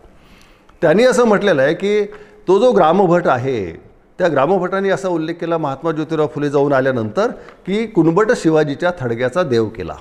त्यांनी 0.83 1.05
असं 1.05 1.25
म्हटलेलं 1.25 1.63
आहे 1.63 1.75
की 1.75 2.05
तो 2.49 2.59
जो 2.59 2.71
ग्रामभट 2.73 3.27
आहे 3.27 3.73
त्या 4.19 4.29
ग्रामभटांनी 4.29 4.91
असा 4.91 5.09
उल्लेख 5.09 5.35
केला 5.41 5.59
महात्मा 5.59 5.93
ज्योतिराव 5.93 6.27
फुले 6.35 6.51
जाऊन 6.51 6.73
आल्यानंतर 6.73 7.31
की 7.67 7.87
कुणबट 7.87 8.33
शिवाजीच्या 8.37 8.91
थडग्याचा 8.99 9.43
देव 9.43 9.69
केला. 9.77 9.97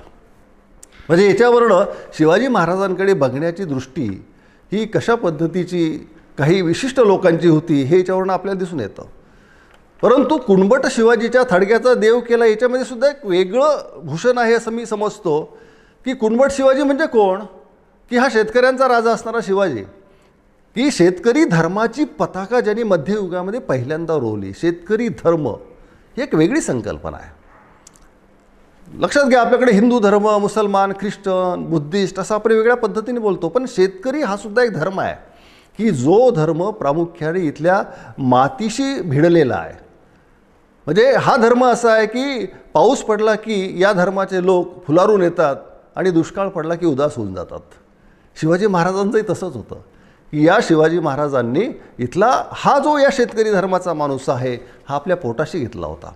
म्हणजे 1.08 1.26
याच्यावरनं 1.26 1.84
शिवाजी 2.18 2.48
महाराजांकडे 2.48 3.14
बघण्याची 3.14 3.64
दृष्टी 3.64 4.08
ही 4.72 4.84
कशा 4.86 5.14
पद्धतीची 5.14 5.88
काही 6.38 6.60
विशिष्ट 6.62 7.00
लोकांची 7.00 7.48
होती 7.48 7.82
हे 7.82 7.98
याच्यावरनं 7.98 8.32
आपल्याला 8.32 8.58
दिसून 8.58 8.80
येतं. 8.80 9.06
परंतु 10.02 10.36
कुणबट 10.36 10.86
शिवाजीच्या 10.90 11.42
थडग्याचा 11.50 11.94
देव 11.94 12.20
केला 12.20 12.46
याच्यामध्ये 12.46 12.84
सुद्धा 12.84 13.08
एक 13.08 13.24
वेगळं 13.26 14.00
भूषण 14.04 14.38
आहे 14.38 14.54
असं 14.54 14.70
मी 14.70 14.86
समजतो 14.86 15.40
की 16.06 16.14
कुणबट 16.14 16.52
शिवाजी 16.52 16.82
म्हणजे 16.82 17.06
कोण? 17.06 17.40
की 18.10 18.16
हा 18.16 18.28
शेतकऱ्यांचा 18.32 18.88
राजा 18.88 19.10
असणारा 19.10 19.38
शिवाजी. 19.46 19.82
की 20.76 20.90
शेतकरी 20.90 21.44
धर्माची 21.44 22.04
पताका 22.18 22.60
ज्यांनी 22.60 22.82
मध्ययुगामध्ये 22.82 23.60
पहिल्यांदा 23.60 24.14
रोवली 24.14 24.52
शेतकरी 24.60 25.08
धर्म 25.08 25.46
ही 25.48 26.22
एक 26.22 26.34
वेगळी 26.34 26.60
संकल्पना 26.60 27.16
आहे. 27.16 27.30
लक्षात 28.88 29.24
घ्या 29.24 29.40
आपल्याकडे 29.40 29.72
हिंदू 29.72 29.98
धर्म 30.00 30.28
मुसलमान 30.38 30.92
ख्रिश्चन 31.00 31.66
बुद्धिस्ट 31.70 32.18
असं 32.18 32.34
आपण 32.34 32.52
वेगळ्या 32.52 32.76
पद्धतीने 32.76 33.20
बोलतो 33.20 33.48
पण 33.48 33.64
शेतकरी 33.68 34.22
हा 34.22 34.36
सुद्धा 34.36 34.62
एक 34.62 34.72
धर्म 34.72 35.00
आहे 35.00 35.14
की 35.78 35.90
जो 35.90 36.30
धर्म 36.30 36.70
प्रामुख्याने 36.70 37.40
इथल्या 37.40 37.82
मातीशी 38.18 39.00
भिडलेला 39.00 39.54
आहे. 39.54 39.89
म्हणजे 40.90 41.10
हा 41.16 41.36
धर्म 41.36 41.64
असा 41.64 41.92
आहे 41.92 42.06
की 42.06 42.46
पाऊस 42.74 43.02
पडला 43.02 43.34
की 43.34 43.82
या 43.82 43.92
धर्माचे 43.92 44.44
लोक 44.44 44.86
फुलारून 44.86 45.22
येतात 45.22 45.56
आणि 45.96 46.10
दुष्काळ 46.10 46.48
पडला 46.48 46.74
की 46.74 46.86
उदास 46.86 47.16
होऊन 47.16 47.34
जातात. 47.34 47.60
शिवाजी 48.40 48.66
महाराजांचंही 48.66 49.22
तसंच 49.30 49.54
होतं. 49.56 49.74
की 50.32 50.46
या 50.46 50.58
शिवाजी 50.62 50.98
महाराजांनी 50.98 51.66
इथला 51.98 52.30
हा 52.52 52.78
जो 52.78 52.96
या 52.98 53.08
शेतकरी 53.12 53.52
धर्माचा 53.52 53.94
माणूस 53.94 54.28
आहे 54.28 54.54
हा 54.88 54.94
आपल्या 54.94 55.16
पोटाशी 55.16 55.58
घेतला 55.58 55.86
होता. 55.86 56.12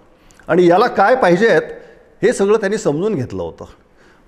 आणि 0.49 0.67
याला 0.67 0.87
काय 0.87 1.17
पाहिजेत 1.17 1.63
हे 2.23 2.33
सगळं 2.33 2.57
त्यांनी 2.57 2.79
समजून 2.79 3.15
घेतलं 3.15 3.43
होतं. 3.43 3.65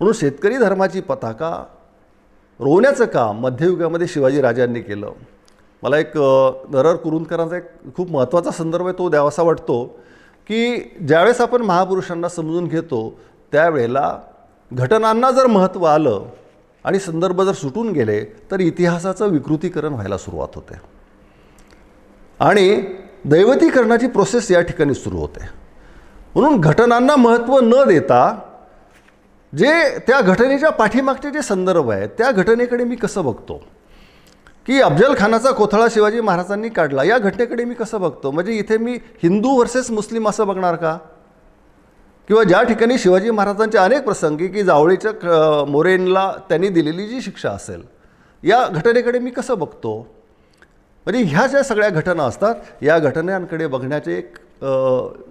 म्हणून 0.00 0.14
शेतकरी 0.14 0.56
धर्माची 0.56 1.00
पताका 1.00 1.64
रोवण्याचं 2.60 3.04
काम 3.04 3.40
मध्ययुगामध्ये 3.40 4.06
शिवाजी 4.06 4.40
राजांनी 4.40 4.80
केलं. 4.80 5.10
मला 5.82 5.98
एक 5.98 6.16
नरर 6.16 6.96
कुरुंदकरांचा 6.96 7.56
एक 7.56 7.94
खूप 7.96 8.10
महत्त्वाचा 8.10 8.50
संदर्भ 8.50 8.86
आहे 8.86 8.98
तो 8.98 9.08
द्यावासा 9.08 9.42
वाटतो. 9.42 9.98
की 10.48 10.76
ज्यावेळेस 11.08 11.40
आपण 11.40 11.62
महापुरुषांना 11.62 12.28
समजून 12.28 12.66
घेतो 12.66 13.20
त्यावेळेला 13.52 14.18
घटनांना 14.72 15.30
जर 15.30 15.46
महत्त्व 15.46 15.84
आलं 15.84 16.24
आणि 16.84 16.98
संदर्भ 16.98 17.42
जर 17.42 17.52
सुटून 17.52 17.88
गेले 17.88 18.24
तर 18.50 18.60
इतिहासाचं 18.60 19.28
विकृतीकरण 19.28 19.92
व्हायला 19.92 20.18
सुरुवात 20.18 20.48
होते. 20.54 20.74
आणि 22.40 22.82
दैवतीकरणाची 23.24 24.06
प्रोसेस 24.06 24.50
या 24.50 24.60
ठिकाणी 24.60 24.94
सुरू 24.94 25.16
होते. 25.16 25.48
म्हणून 26.34 26.60
घटनांना 26.60 27.16
महत्त्व 27.16 27.58
न 27.60 27.84
देता 27.88 28.38
जे 29.52 29.98
त्या 29.98 30.20
घटनेच्या 30.20 30.70
पाठीमागचे 30.70 31.30
जे 31.30 31.42
संदर्भ 31.42 31.90
आहेत 31.90 32.08
त्या 32.08 32.30
घटनेकडे 32.30 32.84
मी 32.84 32.96
कसं 32.96 33.24
बघतो? 33.24 33.62
की 34.66 34.80
अफजल 34.80 35.14
खानाचा 35.18 35.50
कोथळा 35.50 35.86
शिवाजी 35.90 36.20
महाराजांनी 36.20 36.68
काढला. 36.68 37.04
या 37.04 37.18
घटनेकडे 37.18 37.64
मी 37.64 37.74
कसं 37.74 38.00
बघतो? 38.00 38.30
म्हणजे 38.30 38.52
इथे 38.52 38.78
मी 38.78 38.92
हिंदू 39.22 39.48
वर्सेस 39.48 39.90
मुस्लिम 39.90 40.28
असं 40.28 40.46
बघणार 40.46 40.76
का? 40.76 40.98
किंवा 42.28 42.42
ज्या 42.42 42.62
ठिकाणी 42.62 42.98
शिवाजी 42.98 43.30
महाराजांचे 43.30 43.78
अनेक 43.78 44.04
प्रसंगी 44.04 44.46
की 44.46 44.62
जावळीच्या 44.62 45.10
क- 45.10 45.64
मोरेनला 45.68 46.32
त्यांनी 46.48 46.68
दिलेली 46.68 47.06
जी 47.06 47.20
शिक्षा 47.20 47.50
असेल 47.50 47.82
या 48.42 48.68
घटनेकडे 48.68 49.18
मी 49.18 49.30
कसं 49.30 49.58
बघतो? 49.58 50.06
म्हणजे 51.06 51.24
ह्या 51.24 51.46
ज्या 51.46 51.62
सगळ्या 51.62 51.88
घटना 51.88 52.22
असतात 52.22 52.54
या 52.82 52.98
घटनांकडे 52.98 53.66
बघण्याचे 53.66 54.18
एक 54.18 54.36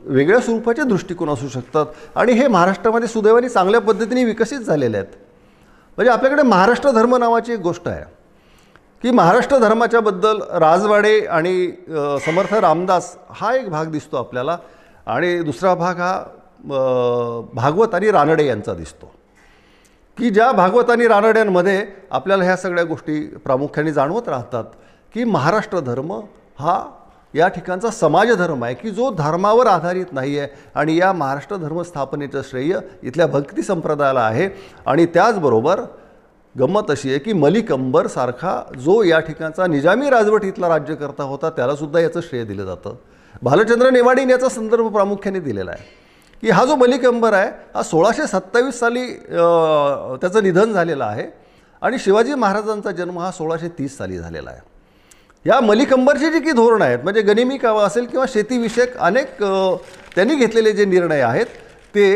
वेगळ्या 0.05 0.39
स्वरूपाचे 0.39 0.83
दृष्टिकोन 0.83 1.29
असू 1.29 1.47
शकतात. 1.47 1.85
आणि 2.15 2.31
हे 2.31 2.47
महाराष्ट्रामध्ये 2.47 3.07
सुदैवाने 3.07 3.49
चांगल्या 3.49 3.81
पद्धतीने 3.81 4.23
विकसित 4.23 4.59
झालेले 4.59 4.97
आहेत. 4.97 5.09
म्हणजे 5.97 6.11
आपल्याकडे 6.11 6.41
महाराष्ट्र 6.41 6.91
धर्म 6.91 7.15
नावाची 7.15 7.53
एक 7.53 7.59
गोष्ट 7.59 7.87
आहे. 7.87 8.24
की 9.05 9.11
महाराष्ट्र 9.11 9.57
धर्माच्याबद्दल 9.59 10.39
राजवाडे 10.51 11.19
आणि 11.25 11.71
समर्थ 12.25 12.53
रामदास 12.53 13.17
हा 13.29 13.53
एक 13.55 13.69
भाग 13.69 13.87
दिसतो 13.91 14.17
आपल्याला 14.17 14.57
आणि 15.07 15.41
दुसरा 15.41 15.73
भाग 15.75 15.99
हा 15.99 16.13
भागवत 17.53 17.93
आणि 17.95 18.11
रानडे 18.11 18.45
यांचा 18.45 18.73
दिसतो. 18.73 19.11
की 20.17 20.29
ज्या 20.29 20.51
भागवत 20.51 20.89
आणि 20.89 21.07
रानड्यांमध्ये 21.07 21.85
आपल्याला 22.11 22.43
ह्या 22.43 22.55
सगळ्या 22.57 22.83
गोष्टी 22.83 23.19
प्रामुख्याने 23.45 23.91
जाणवत 23.93 24.29
राहतात 24.29 24.63
की 25.13 25.23
महाराष्ट्र 25.23 25.79
धर्म 25.79 26.13
हा 26.59 26.79
या 27.33 27.47
ठिकाणचा 27.47 27.89
समाजधर्म 27.89 28.63
आहे 28.63 28.73
की 28.73 28.91
जो 28.91 29.09
धर्मावर 29.09 29.67
आधारित 29.67 30.13
नाही 30.13 30.39
आहे 30.39 30.47
आणि 30.75 30.97
या 30.97 31.11
महाराष्ट्र 31.13 31.55
धर्म 31.55 31.81
स्थापनेचं 31.81 32.41
श्रेय 32.41 32.77
इथल्या 33.03 33.27
भक्ती 33.27 33.61
संप्रदायाला 33.61 34.21
आहे 34.21 34.49
आणि 34.85 35.05
त्याचबरोबर 35.05 35.81
गंमत 36.55 36.91
अशी 36.91 37.09
आहे 37.09 37.19
की 37.19 37.33
मलिक 37.33 37.71
अंबर 37.71 38.07
सारखा 38.07 38.51
जो 38.79 39.01
या 39.03 39.19
ठिकाणचा 39.19 39.65
निजामी 39.67 40.09
राजवट 40.09 40.43
इथला 40.45 40.67
राज्यकर्ता 40.69 41.23
होता 41.23 41.49
त्यालासुद्धा 41.55 41.99
याचं 41.99 42.21
श्रेय 42.21 42.43
दिलं 42.43 42.65
जातं. 42.65 42.95
भालचंद्र 43.43 43.89
नेवाडीन 43.89 44.29
याचा 44.29 44.49
संदर्भ 44.49 44.87
प्रामुख्याने 44.93 45.39
दिलेला 45.39 45.71
आहे. 45.71 45.83
की 46.43 46.49
हा 46.49 46.63
जो 46.65 46.75
मलिक 46.75 47.05
अंबर 47.05 47.33
आहे 47.33 47.49
हा 47.75 47.83
सोळाशे 47.83 48.27
सत्तावीस 48.27 48.79
साली 48.79 49.05
त्याचं 49.07 50.43
निधन 50.43 50.71
झालेलं 50.73 51.03
आहे 51.03 51.25
आणि 51.81 51.99
शिवाजी 51.99 52.33
महाराजांचा 52.33 52.91
जन्म 52.91 53.19
हा 53.19 53.31
सोळाशे 53.31 53.67
तीस 53.79 53.97
साली 53.97 54.17
झालेला 54.17 54.49
आहे. 54.49 54.59
या 55.45 55.59
मलिक 55.61 55.93
अंबरची 55.93 56.29
जी 56.31 56.39
की 56.39 56.51
धोरणं 56.51 56.85
आहेत 56.85 56.99
म्हणजे 57.03 57.21
गनिमी 57.21 57.57
कावा 57.57 57.83
असेल 57.85 58.05
किंवा 58.05 58.25
शेतीविषयक 58.33 58.97
अनेक 58.97 59.43
त्यांनी 60.15 60.35
घेतलेले 60.35 60.71
जे 60.71 60.85
निर्णय 60.85 61.21
आहेत 61.21 61.45
ते 61.95 62.07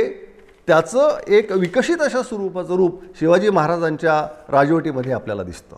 त्याचं 0.70 1.18
एक 1.28 1.52
विकसित 1.52 2.02
अशा 2.02 2.22
स्वरूपाचं 2.24 2.76
रूप 2.78 3.02
शिवाजी 3.20 3.50
महाराजांच्या 3.50 4.14
राजवटीमध्ये 4.50 5.14
आपल्याला 5.14 5.44
दिसतं. 5.44 5.76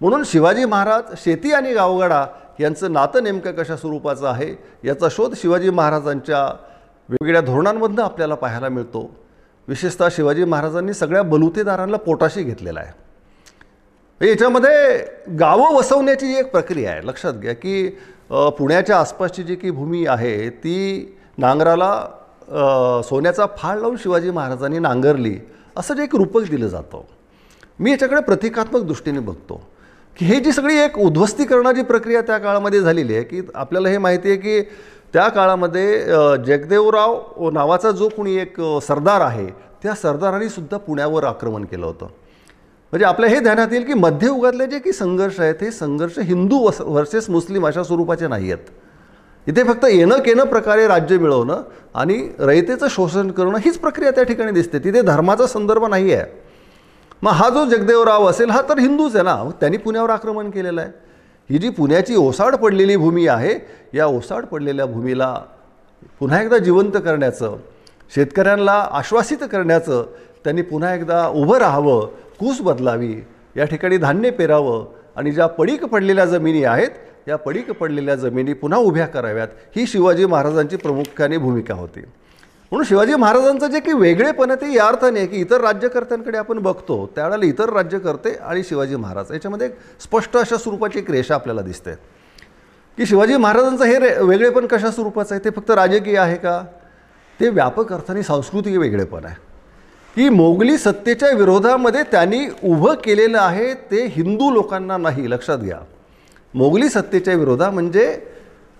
म्हणून 0.00 0.22
शिवाजी 0.26 0.64
महाराज 0.64 1.14
शेती 1.24 1.52
आणि 1.52 1.74
गावगाडा 1.74 2.24
यांचं 2.60 2.92
नातं 2.92 3.24
नेमकं 3.24 3.52
कशा 3.52 3.76
स्वरूपाचं 3.76 4.26
आहे 4.28 4.48
याचा 4.84 5.08
शोध 5.10 5.34
शिवाजी 5.36 5.70
महाराजांच्या 5.70 6.42
वेगवेगळ्या 7.08 7.40
धोरणांमधनं 7.42 8.02
आपल्याला 8.02 8.34
पाहायला 8.34 8.68
मिळतो. 8.68 9.08
विशेषतः 9.68 10.08
शिवाजी 10.12 10.44
महाराजांनी 10.44 10.94
सगळ्या 10.94 11.22
बलुतेदारांना 11.22 11.96
पोटाशी 11.96 12.42
घेतलेला 12.42 12.80
आहे. 12.80 14.28
याच्यामध्ये 14.28 14.98
गावं 15.38 15.74
वसवण्याची 15.74 16.34
एक 16.38 16.50
प्रक्रिया 16.52 16.90
आहे 16.90 17.06
लक्षात 17.06 17.32
घ्या 17.32 17.54
की 17.54 17.88
पुण्याच्या 18.30 19.00
आसपासची 19.00 19.42
जी 19.42 19.54
की 19.54 19.70
भूमी 19.70 20.06
आहे 20.06 20.48
ती 20.50 21.16
नांगराला 21.38 22.06
सोन्याचा 23.08 23.46
फाळ 23.56 23.78
लावून 23.78 23.96
शिवाजी 24.02 24.30
महाराजांनी 24.30 24.78
नांगरली 24.78 25.36
असं 25.76 25.94
जे 25.94 26.02
एक 26.02 26.14
रूपक 26.16 26.48
दिलं 26.50 26.68
जातं. 26.68 27.00
मी 27.80 27.90
याच्याकडे 27.90 28.20
प्रतिकात्मक 28.20 28.82
दृष्टीने 28.82 29.18
बघतो. 29.20 29.60
की 30.16 30.26
हे 30.26 30.38
जी 30.40 30.52
सगळी 30.52 30.76
एक 30.78 30.98
उद्ध्वस्तीकरणाची 30.98 31.82
प्रक्रिया 31.82 32.20
त्या 32.20 32.38
काळामध्ये 32.38 32.80
झालेली 32.80 33.14
आहे 33.14 33.24
की 33.24 33.40
आपल्याला 33.54 33.88
हे 33.88 33.98
माहिती 33.98 34.30
आहे 34.30 34.38
की 34.38 34.60
त्या 35.14 35.28
काळामध्ये 35.28 36.04
जगदेवराव 36.46 37.50
नावाचा 37.52 37.90
जो 37.90 38.08
कोणी 38.08 38.34
एक 38.36 38.60
सरदार 38.82 39.20
आहे 39.20 39.46
त्या 39.82 39.94
सरदारांनी 39.94 40.48
सुद्धा 40.48 40.76
पुण्यावर 40.76 41.24
आक्रमण 41.24 41.64
केलं 41.64 41.86
होतं. 41.86 42.06
म्हणजे 42.92 43.04
आपल्या 43.06 43.30
हे 43.30 43.38
ध्यानात 43.40 43.72
येईल 43.72 43.84
की 43.84 43.94
मध्ययुगातले 43.94 44.66
जे 44.66 44.78
की 44.78 44.92
संघर्ष 44.92 45.40
आहेत 45.40 45.62
हे 45.62 45.70
संघर्ष 45.70 46.18
हिंदू 46.18 46.58
वस 46.58 46.80
वर्सेस 46.80 47.30
मुस्लिम 47.30 47.66
अशा 47.66 47.82
स्वरूपाचे 47.82 48.28
नाही 48.28 48.52
आहेत. 48.52 48.64
इथे 49.48 49.62
फक्त 49.62 49.84
येणं 49.84 50.18
केनं 50.18 50.44
प्रकारे 50.44 50.86
राज्य 50.88 51.18
मिळवणं 51.18 51.62
आणि 51.94 52.16
रयतेचं 52.38 52.88
शोषण 52.90 53.30
करणं 53.30 53.58
हीच 53.58 53.78
प्रक्रिया 53.78 54.10
त्या 54.10 54.24
ठिकाणी 54.24 54.52
दिसते. 54.52 54.78
तिथे 54.78 55.02
धर्माचा 55.02 55.46
संदर्भ 55.46 55.84
नाही 55.84 56.12
आहे. 56.12 56.24
मग 57.22 57.32
हा 57.32 57.48
जो 57.48 57.64
जगदेवराव 57.64 58.28
असेल 58.30 58.50
हा 58.50 58.60
तर 58.68 58.78
हिंदूच 58.78 59.14
आहे 59.16 59.24
ना? 59.24 59.36
त्यांनी 59.60 59.76
पुण्यावर 59.76 60.10
आक्रमण 60.10 60.50
केलेलं 60.50 60.80
आहे. 60.80 60.90
ही 61.50 61.58
जी 61.58 61.68
पुण्याची 61.68 62.14
ओसाड 62.14 62.54
पडलेली 62.54 62.96
भूमी 62.96 63.26
आहे 63.26 63.54
या 63.94 64.06
ओसाड 64.06 64.44
पडलेल्या 64.44 64.86
भूमीला 64.86 65.32
पुन्हा 66.20 66.40
एकदा 66.42 66.58
जिवंत 66.58 66.96
करण्याचं 67.04 67.56
शेतकऱ्यांना 68.14 68.72
आश्वासित 68.72 69.44
करण्याचं 69.52 70.04
त्यांनी 70.44 70.62
पुन्हा 70.62 70.94
एकदा 70.94 71.26
उभं 71.28 71.58
राहावं 71.58 72.06
कूस 72.40 72.60
बदलावी 72.60 73.14
या 73.56 73.64
ठिकाणी 73.64 73.96
धान्य 73.96 74.30
पेरावं 74.30 74.84
आणि 75.16 75.30
ज्या 75.30 75.46
पडीक 75.46 75.84
पडलेल्या 75.84 76.24
जमिनी 76.24 76.64
आहेत 76.64 76.90
या 77.28 77.36
पडीक 77.36 77.70
पडलेल्या 77.70 78.14
जमिनी 78.14 78.52
पुन्हा 78.52 78.78
उभ्या 78.78 79.06
कराव्यात 79.06 79.48
ही 79.76 79.86
शिवाजी 79.86 80.26
महाराजांची 80.26 80.76
प्रामुख्याने 80.76 81.38
भूमिका 81.38 81.74
होती. 81.74 82.00
म्हणून 82.00 82.84
शिवाजी 82.84 83.14
महाराजांचं 83.14 83.66
जे 83.66 83.80
की 83.80 83.92
वेगळेपण 83.92 84.50
आहे 84.50 84.60
ते 84.60 84.74
या 84.74 84.86
अर्थाने 84.86 85.26
की 85.26 85.36
इतर 85.36 85.60
राज्यकर्त्यांकडे 85.60 86.38
आपण 86.38 86.58
बघतो 86.58 87.10
त्यावेळेला 87.14 87.46
इतर 87.46 87.72
राज्यकर्ते 87.72 88.30
आणि 88.30 88.62
शिवाजी 88.62 88.96
महाराज 88.96 89.32
याच्यामध्ये 89.32 89.66
एक 89.66 89.76
स्पष्ट 90.00 90.36
अशा 90.36 90.56
स्वरूपाची 90.56 90.98
एक 90.98 91.10
रेषा 91.10 91.34
आपल्याला 91.34 91.62
दिसते. 91.62 91.92
की 92.98 93.06
शिवाजी 93.06 93.36
महाराजांचं 93.36 93.84
हे 93.84 93.98
रे 93.98 94.22
वेगळेपण 94.22 94.66
कशा 94.66 94.90
स्वरूपाचं 94.90 95.34
आहे? 95.34 95.44
ते 95.44 95.50
फक्त 95.50 95.70
राजकीय 95.70 96.18
आहे 96.18 96.36
का? 96.36 96.64
ते 97.40 97.48
व्यापक 97.48 97.92
अर्थाने 97.92 98.22
सांस्कृतिक 98.22 98.78
वेगळेपण 98.78 99.24
आहे. 99.24 99.34
की 100.16 100.28
मोगली 100.28 100.78
सत्तेच्या 100.78 101.30
विरोधामध्ये 101.30 102.02
त्यांनी 102.02 102.46
उभं 102.64 102.94
केलेलं 102.94 103.38
आहे 103.38 103.74
ते 103.74 104.06
हिंदू 104.06 104.50
लोकांना 104.50 104.96
नाही 104.96 105.30
लक्षात 105.30 105.58
घ्या. 105.58 105.78
मोगली 106.54 106.88
सत्तेच्या 106.88 107.34
विरोधा 107.34 107.70
म्हणजे 107.70 108.16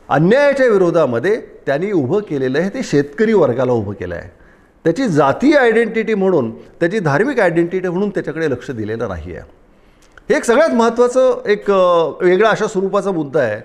अन्यायाच्या 0.08 0.66
विरोधामध्ये 0.66 1.36
त्यांनी 1.66 1.90
उभं 1.92 2.20
केलेलं 2.20 2.58
आहे 2.58 2.68
ते 2.68 2.82
शेतकरी 2.82 3.32
वर्गाला 3.32 3.72
उभं 3.72 3.92
केलं 3.92 4.14
आहे 4.14 4.30
त्याची 4.84 5.08
जातीय 5.08 5.56
आयडेंटिटी 5.56 6.14
म्हणून 6.14 6.50
त्याची 6.80 6.98
धार्मिक 6.98 7.40
आयडेंटिटी 7.40 7.88
म्हणून 7.88 8.10
त्याच्याकडे 8.10 8.50
लक्ष 8.50 8.70
दिलेलं 8.70 9.08
नाही 9.08 9.36
आहे 9.36 9.46
हे 10.28 10.36
एक 10.36 10.44
सगळ्यात 10.44 10.70
महत्त्वाचं 10.70 11.40
एक 11.46 11.70
वेगळा 12.22 12.50
अशा 12.50 12.66
स्वरूपाचा 12.66 13.10
मुद्दा 13.10 13.40
आहे 13.40 13.60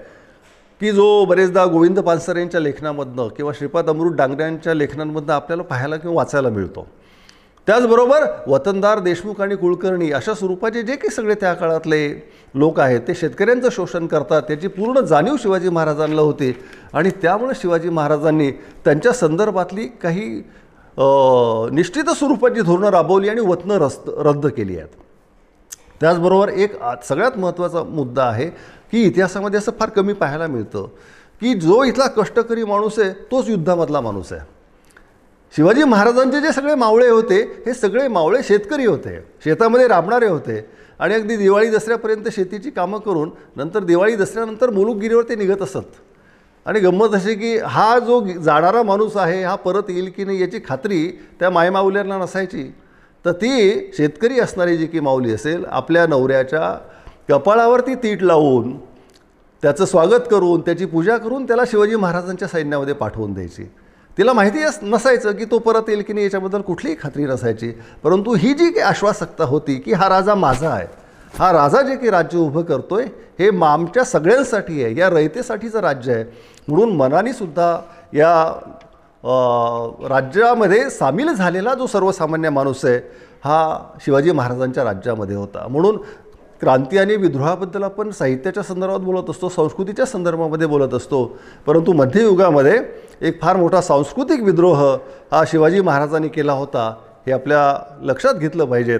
की 0.82 0.92
जो 0.92 1.26
बरेचदा 1.26 1.66
गोविंद 1.66 2.00
पानसरे 2.00 2.40
यांच्या 2.40 2.62
लेखनामधनं 2.62 3.28
किंवा 3.28 3.52
श्रीपाद 3.56 3.90
अमृत 3.90 4.16
डांगऱ्यांच्या 4.16 4.74
लेखनांमधनं 4.74 5.34
आपल्याला 5.34 5.64
पाहायला 5.64 5.98
किंवा 5.98 6.16
वाचायला 6.16 6.50
मिळतो. 6.50 6.88
त्याचबरोबर 7.68 8.24
वतनदार 8.48 9.00
देशमुख 9.00 9.42
आणि 9.42 9.56
कुलकर्णी 9.56 10.12
अशा 10.12 10.34
स्वरूपाचे 10.34 10.82
जे 10.84 10.96
काही 10.96 11.14
सगळे 11.16 11.36
त्या 11.42 11.54
काळातले 11.54 12.08
लोक 12.56 12.80
आहेत 12.80 13.02
ते 13.08 13.14
शेतकऱ्यांचं 13.16 13.70
शोषण 13.72 14.08
करतात 14.08 14.42
त्याची 14.48 14.68
पूर्ण 14.68 15.00
जाणीव 15.02 15.36
शिवाजी 15.42 15.70
महाराजांना 15.70 16.22
होती. 16.22 16.52
आणि 16.94 17.10
त्यामुळे 17.22 17.54
शिवाजी 17.62 17.90
महाराजांनी 17.90 18.50
त्यांच्या 18.86 19.14
संदर्भातली 19.14 19.88
काही 20.02 20.28
निश्चित 21.76 22.10
स्वरूपाची 22.10 22.62
धोरणं 22.62 22.90
राबवली 22.90 23.30
आणि 23.30 23.42
वतनं 23.42 23.78
रस्त 23.82 24.10
रद्द 24.18 24.48
केली 24.48 24.78
आहेत. 24.78 24.90
त्याचबरोबर 26.02 26.50
एक 26.50 26.76
सगळ्यात 27.10 27.38
महत्त्वाचा 27.38 27.84
मुद्दा 27.84 28.24
आहे 28.24 28.50
की 28.92 29.04
इतिहासामध्ये 29.04 29.60
असं 29.60 29.72
फार 29.80 29.90
कमी 29.90 30.14
पाहायला 30.14 30.48
मिळतं 30.48 30.88
की 31.42 31.54
जो 31.60 31.84
इथला 31.84 32.08
कष्टकरी 32.18 32.64
माणूस 32.64 33.00
आहे 33.00 33.12
तोच 33.32 33.50
युद्धामधला 33.50 34.02
माणूस 34.02 34.34
आहे. 34.34 34.42
शिवाजी 35.54 35.84
महाराजांचे 35.84 36.40
जे 36.42 36.52
सगळे 36.52 36.76
मावळे 36.76 37.08
होते 37.10 37.42
हे 37.66 37.74
सगळे 37.74 38.08
मावळे 38.08 38.42
शेतकरी 38.44 38.86
होते. 38.86 39.20
शेतामध्ये 39.44 39.88
राबणारे 39.88 40.28
होते. 40.28 40.66
आणि 41.00 41.14
अगदी 41.14 41.36
दिवाळी 41.38 41.70
दसऱ्यापर्यंत 41.70 42.28
शेतीची 42.32 42.70
कामं 42.70 43.00
करून 43.00 43.30
नंतर 43.56 43.84
दिवाळी 43.84 44.16
दसऱ्यानंतर 44.16 44.70
मुलुकगिरीवर 44.70 45.24
ते 45.30 45.36
निघत 45.36 45.62
असत. 45.62 46.00
आणि 46.66 46.80
गंमत 46.80 47.16
अशी 47.16 47.36
की 47.36 47.58
हा 47.58 47.98
जो 48.00 48.20
जाणारा 48.44 48.82
माणूस 48.84 49.18
आहे 49.18 49.44
हा 49.44 49.56
परत 49.56 49.90
येईल 49.90 50.12
की 50.18 50.24
नाही 50.24 50.42
याची 50.42 50.60
खात्री 50.66 51.08
त्या 51.40 51.50
मायमाऊल्यांना 51.50 52.18
नसायची. 52.18 52.64
तर 53.26 53.32
ती 53.32 53.92
शेतकरी 53.98 54.40
असणारी 54.40 54.78
जी 54.78 54.86
की 54.88 55.00
माऊली 55.00 55.34
असेल 55.34 55.66
आपल्या 55.66 56.08
नवऱ्याच्या 56.08 56.76
कपाळावरती 57.30 57.96
तीट 57.96 58.24
लावून 58.24 58.76
त्याचं 59.64 59.86
स्वागत 59.86 60.28
करून 60.32 60.62
त्याची 60.62 60.86
पूजा 60.86 61.18
करून 61.18 61.46
त्याला 61.46 61.64
शिवाजी 61.68 61.96
महाराजांच्या 61.96 62.48
सैन्यामध्ये 62.48 62.94
पाठवून 62.94 63.34
द्यायची. 63.34 63.64
तिला 64.18 64.34
माहिती 64.34 64.64
नसायचं 64.82 65.32
की 65.36 65.46
तो 65.52 65.60
परत 65.60 65.90
येईल 65.90 66.02
की 66.08 66.14
नाही 66.14 66.26
याच्याबद्दल 66.26 66.62
कुठलीही 66.62 66.96
खात्री 67.02 67.26
नसायची. 67.26 67.72
परंतु 68.04 68.34
ही 68.34 68.54
जी 68.54 68.70
काही 68.70 68.86
आश्वासकता 68.88 69.44
होती 69.44 69.76
की 69.76 69.94
हा 69.94 70.10
राजा 70.10 70.36
माझा 70.36 70.70
आहे 70.70 70.88
हा 71.38 71.52
राजा 71.54 71.82
जे 71.82 71.96
काही 71.96 72.10
राज्य 72.12 72.38
उभं 72.38 72.64
करतोय 72.64 73.06
हे 73.40 73.50
मामच्या 73.52 74.04
सगळ्यांसाठी 74.04 74.84
आहे 74.84 74.96
या 74.98 75.10
रयतेसाठीचं 75.10 75.80
राज्य 75.82 76.14
आहे. 76.14 76.24
म्हणून 76.68 76.96
मनाने 76.96 77.34
सुद्धा 77.34 77.78
या 78.14 78.34
राज्यामध्ये 80.10 80.90
सामील 80.90 81.34
झालेला 81.34 81.74
जो 81.74 81.88
सर्वसामान्य 81.88 82.50
माणूस 82.50 82.84
आहे 82.86 82.98
हा 83.44 83.78
शिवाजी 84.06 84.32
महाराजांच्या 84.32 84.84
राज्यामध्ये 84.84 85.36
होता. 85.36 85.68
म्हणून 85.70 85.98
क्रांती 86.64 86.98
आणि 86.98 87.16
विद्रोहाबद्दल 87.16 87.84
आपण 87.84 88.10
साहित्याच्या 88.12 88.64
संदर्भात 88.64 89.00
बोलत 89.00 89.30
असतो 89.30 89.50
संस्कृतीच्या 89.50 90.06
संदर्भामध्ये 90.06 90.68
बोलत 90.68 90.94
असतो. 90.94 91.26
परंतु 91.66 91.94
मध्ययुगामध्ये 91.94 92.78
एक 93.28 93.42
फार 93.42 93.58
मोठा 93.58 93.82
सांस्कृतिक 93.82 94.44
विद्रोह 94.44 94.82
हा 95.32 95.44
शिवाजी 95.48 95.82
महाराजांनी 95.82 96.28
केला 96.28 96.54
होता 96.54 96.88
हे 97.26 97.32
आपल्या 97.32 97.62
लक्षात 98.02 98.34
घेतलं 98.34 98.66
पाहिजेत. 98.66 99.00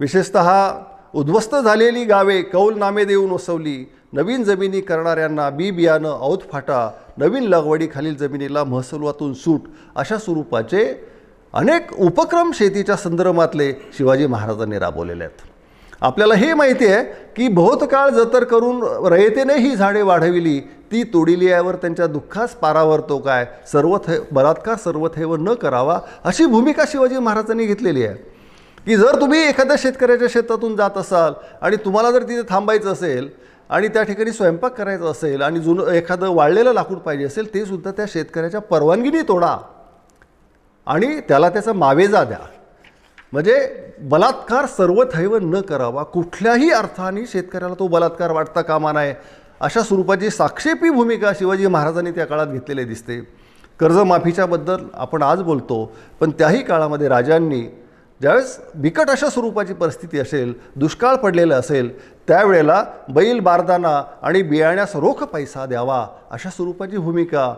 विशेषत 0.00 0.36
उद्ध्वस्त 1.14 1.54
झालेली 1.56 2.04
गावे 2.04 2.40
कौल 2.42 2.78
नामे 2.78 3.04
देऊन 3.04 3.30
वसवली 3.30 3.84
नवीन 4.12 4.42
जमिनी 4.44 4.80
करणाऱ्यांना 4.80 5.48
बी 5.50 5.70
बियाणं 5.70 6.18
औत 6.20 6.38
फाटा 6.50 6.88
नवीन 7.18 7.48
लागवडीखालील 7.48 8.16
जमिनीला 8.16 8.64
महसुलातून 8.64 9.32
सूट 9.34 9.68
अशा 9.96 10.18
स्वरूपाचे 10.18 10.84
अनेक 11.54 11.92
उपक्रम 11.98 12.50
शेतीच्या 12.54 12.96
संदर्भातले 12.96 13.72
शिवाजी 13.98 14.26
महाराजांनी 14.26 14.78
राबवलेले 14.78 15.24
आहेत. 15.24 15.51
आपल्याला 16.02 16.34
हे 16.34 16.52
माहिती 16.54 16.86
आहे 16.86 17.02
की 17.36 17.48
भोवतकाळ 17.48 18.08
जतर 18.10 18.44
करून 18.44 18.82
रयतेने 19.12 19.54
ही 19.54 19.74
झाडे 19.76 20.02
वाढविली 20.02 20.58
ती 20.92 21.02
तोडिली 21.12 21.46
यावर 21.46 21.74
त्यांच्या 21.74 22.06
दुःखास 22.06 22.54
पारावर 22.54 23.00
तो 23.00 23.18
काय? 23.18 23.44
सर्वथे 23.72 24.18
बलात्कार 24.32 24.76
सर्वथैव 24.76 25.34
न 25.36 25.54
करावा 25.54 25.98
अशी 26.24 26.46
भूमिका 26.46 26.84
शिवाजी 26.88 27.18
महाराजांनी 27.18 27.66
घेतलेली 27.66 28.04
आहे. 28.04 28.14
की 28.86 28.96
जर 28.96 29.20
तुम्ही 29.20 29.40
एखाद्या 29.48 29.76
शेतकऱ्याच्या 29.78 30.28
शेतातून 30.30 30.76
जात 30.76 30.96
असाल 30.96 31.32
आणि 31.60 31.76
तुम्हाला 31.76 32.10
जर 32.10 32.22
तिथे 32.22 32.42
थांबायचं 32.48 32.92
असेल 32.92 33.28
आणि 33.70 33.88
त्या 33.88 34.02
ठिकाणी 34.02 34.32
स्वयंपाक 34.32 34.74
करायचा 34.74 35.10
असेल 35.10 35.42
आणि 35.42 35.60
जुनं 35.60 35.90
एखादं 35.90 36.34
वाळलेलं 36.34 36.72
लाकूड 36.72 36.98
पाहिजे 36.98 37.24
असेल 37.24 37.54
ते 37.54 37.64
सुद्धा 37.66 37.90
त्या 37.90 38.04
शेतकऱ्याच्या 38.08 38.60
परवानगीने 38.60 39.22
तोडा 39.22 39.56
आणि 40.86 41.20
त्याला 41.20 41.48
त्याचा 41.48 41.72
मावेजा 41.72 42.24
द्या. 42.24 42.38
म्हणजे 43.32 43.56
बलात्कार 44.00 44.66
सर्वथैव 44.66 45.36
न 45.42 45.60
करावा. 45.60 46.02
कुठल्याही 46.02 46.70
अर्थाने 46.70 47.26
शेतकऱ्याला 47.26 47.74
तो 47.78 47.86
बलात्कार 47.88 48.30
वाटता 48.32 48.62
कामा 48.62 48.92
नये. 48.92 49.14
अशा 49.60 49.82
स्वरूपाची 49.82 50.30
साक्षेपी 50.30 50.90
भूमिका 50.90 51.32
शिवाजी 51.38 51.66
महाराजांनी 51.66 52.10
त्या 52.10 52.26
काळात 52.26 52.46
घेतलेली 52.46 52.84
दिसते. 52.84 53.20
कर्जमाफीच्याबद्दल 53.80 54.84
आपण 54.94 55.22
आज 55.22 55.42
बोलतो 55.42 55.84
पण 56.20 56.30
त्याही 56.38 56.62
काळामध्ये 56.62 57.08
राजांनी 57.08 57.62
ज्यावेळेस 58.20 58.58
बिकट 58.74 59.10
अशा 59.10 59.28
स्वरूपाची 59.28 59.74
परिस्थिती 59.74 60.18
असेल 60.18 60.52
दुष्काळ 60.76 61.16
पडलेला 61.16 61.56
असेल 61.56 61.88
त्यावेळेला 62.28 62.82
बैल 63.08 63.40
बारदाना 63.40 64.02
आणि 64.22 64.42
बियाण्यास 64.42 64.94
रोख 64.96 65.22
पैसा 65.22 65.64
द्यावा 65.66 66.06
अशा 66.30 66.50
स्वरूपाची 66.50 66.96
भूमिका 66.96 67.52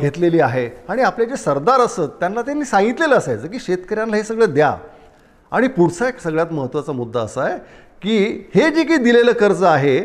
घेतलेली 0.00 0.40
आहे. 0.40 0.68
आणि 0.88 1.02
आपले 1.02 1.26
जे 1.26 1.36
सरदार 1.36 1.80
असत 1.80 2.00
त्यांना 2.00 2.42
त्यांनी 2.42 2.64
सांगितलेलं 2.64 3.14
असायचं 3.14 3.46
की 3.46 3.58
शेतकऱ्यांना 3.58 4.16
हे 4.16 4.22
सगळं 4.22 4.54
द्या. 4.54 4.76
आणि 5.50 5.68
पुढचा 5.68 6.08
एक 6.08 6.20
सगळ्यात 6.20 6.52
महत्त्वाचा 6.52 6.92
मुद्दा 6.92 7.20
असा 7.20 7.42
आहे 7.42 7.58
की 8.02 8.48
हे 8.54 8.70
जे 8.70 8.84
काही 8.84 8.96
दिलेलं 8.96 9.32
कर्ज 9.32 9.64
आहे 9.64 9.98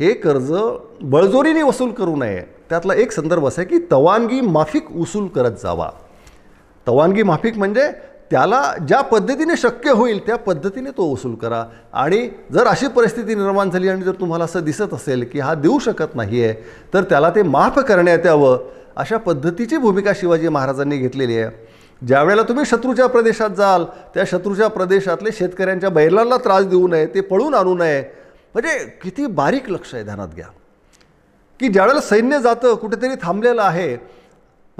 हे 0.00 0.12
कर्ज 0.14 0.52
बळजोरीने 1.00 1.62
वसूल 1.62 1.90
करू 1.90 2.16
नये. 2.16 2.42
त्यातला 2.68 2.94
एक 2.94 3.12
संदर्भ 3.12 3.46
असा 3.46 3.62
आहे 3.62 3.68
की 3.68 3.86
तवानगी 3.92 4.40
माफिक 4.40 4.96
वसूल 4.96 5.26
करत 5.26 5.52
जावा. 5.62 5.90
तवानगी 6.88 7.22
माफिक 7.22 7.58
म्हणजे 7.58 7.90
त्याला 8.32 8.60
ज्या 8.88 9.00
पद्धतीने 9.00 9.56
शक्य 9.56 9.90
होईल 9.90 10.26
त्या 10.26 10.36
पद्धतीने 10.36 10.90
तो 10.90 11.12
वसूल 11.12 11.34
करा. 11.34 11.64
आणि 11.92 12.28
जर 12.52 12.66
अशी 12.66 12.86
परिस्थिती 12.88 13.34
निर्माण 13.34 13.70
झाली 13.70 13.88
आणि 13.88 14.02
जर 14.02 14.12
तुम्हाला 14.12 14.44
असं 14.44 14.64
दिसत 14.64 14.94
असेल 14.94 15.24
की 15.32 15.40
हा 15.40 15.54
देऊ 15.54 15.78
शकत 15.78 16.14
नाही 16.14 16.42
आहे 16.44 16.54
तर 16.94 17.02
त्याला 17.02 17.30
ते 17.30 17.42
माफ 17.42 17.78
करण्यात 17.78 18.26
यावं. 18.26 18.58
अशा 18.96 19.16
पद्धतीची 19.16 19.76
भूमिका 19.76 20.12
शिवाजी 20.16 20.48
महाराजांनी 20.48 20.96
घेतलेली 20.96 21.38
आहे. 21.38 21.50
ज्यावेळेला 22.02 22.42
तुम्ही 22.42 22.64
शत्रूच्या 22.64 23.06
प्रदेशात 23.06 23.50
जाल 23.50 23.84
त्या 24.14 24.24
शत्रूच्या 24.26 24.68
प्रदेशातले 24.68 25.32
शेतकऱ्यांच्या 25.32 25.90
बैलांना 25.90 26.36
त्रास 26.36 26.64
देऊ 26.64 26.88
नये 26.88 27.06
ते 27.06 27.20
पळून 27.20 27.54
आणू 27.54 27.74
नये. 27.74 28.02
म्हणजे 28.54 28.78
किती 29.02 29.26
बारीक 29.26 29.70
लक्ष 29.70 29.94
आहे 29.94 30.04
ध्यानात 30.04 30.28
घ्या. 30.28 30.46
की 31.60 31.68
ज्यावेळेला 31.68 32.00
सैन्य 32.00 32.38
जातं 32.38 32.74
कुठेतरी 32.74 33.14
थांबलेलं 33.22 33.62
आहे 33.62 33.96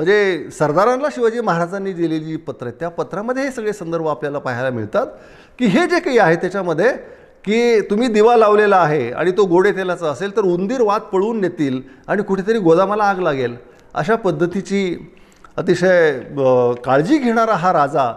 म्हणजे 0.02 0.50
सरदारांना 0.50 1.08
शिवाजी 1.14 1.40
महाराजांनी 1.40 1.92
दिलेली 1.92 2.24
जी 2.24 2.36
पत्र 2.36 2.66
आहेत. 2.66 2.78
त्या 2.78 2.88
पत्रामध्ये 2.90 3.42
हे 3.44 3.50
सगळे 3.50 3.72
संदर्भ 3.72 4.06
आपल्याला 4.08 4.38
पाहायला 4.38 4.70
मिळतात 4.70 5.06
की 5.58 5.66
हे 5.66 5.86
जे 5.86 5.98
काही 6.00 6.18
आहे 6.18 6.36
त्याच्यामध्ये 6.36 6.90
की 7.44 7.80
तुम्ही 7.90 8.08
दिवा 8.08 8.36
लावलेला 8.36 8.76
आहे 8.76 9.10
आणि 9.10 9.30
तो 9.36 9.44
गोडे 9.46 9.72
तेलाचा 9.72 10.08
असेल 10.10 10.36
तर 10.36 10.44
उंदीर 10.44 10.80
वात 10.80 11.00
पळवून 11.12 11.40
नेतील 11.40 11.80
आणि 12.08 12.22
कुठेतरी 12.22 12.58
गोदामाला 12.58 13.04
आग 13.04 13.18
लागेल. 13.20 13.54
अशा 13.94 14.14
पद्धतीची 14.16 14.96
अतिशय 15.56 16.12
काळजी 16.84 17.18
घेणारा 17.18 17.54
हा 17.54 17.72
राजा 17.72 18.10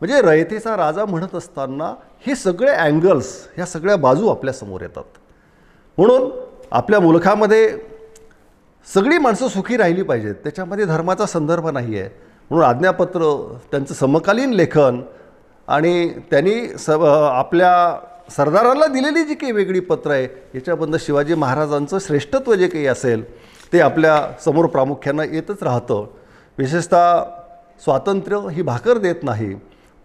म्हणजे 0.00 0.20
रयतेचा 0.22 0.76
राजा 0.76 1.04
म्हणत 1.04 1.34
असताना 1.34 1.92
हे 2.26 2.34
सगळे 2.34 2.70
अँगल्स 2.70 3.32
ह्या 3.56 3.66
सगळ्या 3.66 3.96
बाजू 3.96 4.28
आपल्यासमोर 4.28 4.82
येतात. 4.82 5.18
म्हणून 5.98 6.30
आपल्या 6.70 7.00
मुलखामध्ये 7.00 7.68
सगळी 8.86 9.18
माणसं 9.18 9.48
सुखी 9.48 9.76
राहिली 9.76 10.02
पाहिजेत. 10.02 10.34
त्याच्यामध्ये 10.34 10.84
धर्माचा 10.84 11.26
संदर्भ 11.26 11.68
नाही 11.68 11.98
आहे 11.98 12.08
म्हणून 12.50 12.66
आज्ञापत्र 12.66 13.32
त्यांचं 13.70 13.94
समकालीन 13.94 14.52
लेखन 14.52 15.00
आणि 15.68 16.08
त्यांनी 16.30 16.54
स 16.78 16.90
आपल्या 16.90 17.72
सरदारांना 18.36 18.86
दिलेली 18.86 19.22
जी 19.24 19.34
काही 19.34 19.52
वेगळी 19.52 19.80
पत्र 19.80 20.10
आहे 20.10 20.24
याच्याबद्दल 20.54 20.98
शिवाजी 21.00 21.34
महाराजांचं 21.34 21.98
श्रेष्ठत्व 21.98 22.54
जे 22.54 22.68
काही 22.68 22.86
असेल 22.86 23.22
ते 23.72 23.80
आपल्यासमोर 23.80 24.66
प्रामुख्यानं 24.66 25.32
येतच 25.32 25.62
राहतं. 25.62 26.06
विशेषतः 26.58 27.22
स्वातंत्र्य 27.84 28.38
ही 28.52 28.62
भाकर 28.62 28.98
देत 28.98 29.22
नाही 29.22 29.54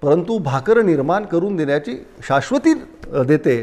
परंतु 0.01 0.37
भाकर 0.37 0.81
निर्माण 0.81 1.25
करून 1.25 1.55
देण्याची 1.55 1.97
शाश्वती 2.27 2.73
देते. 3.27 3.57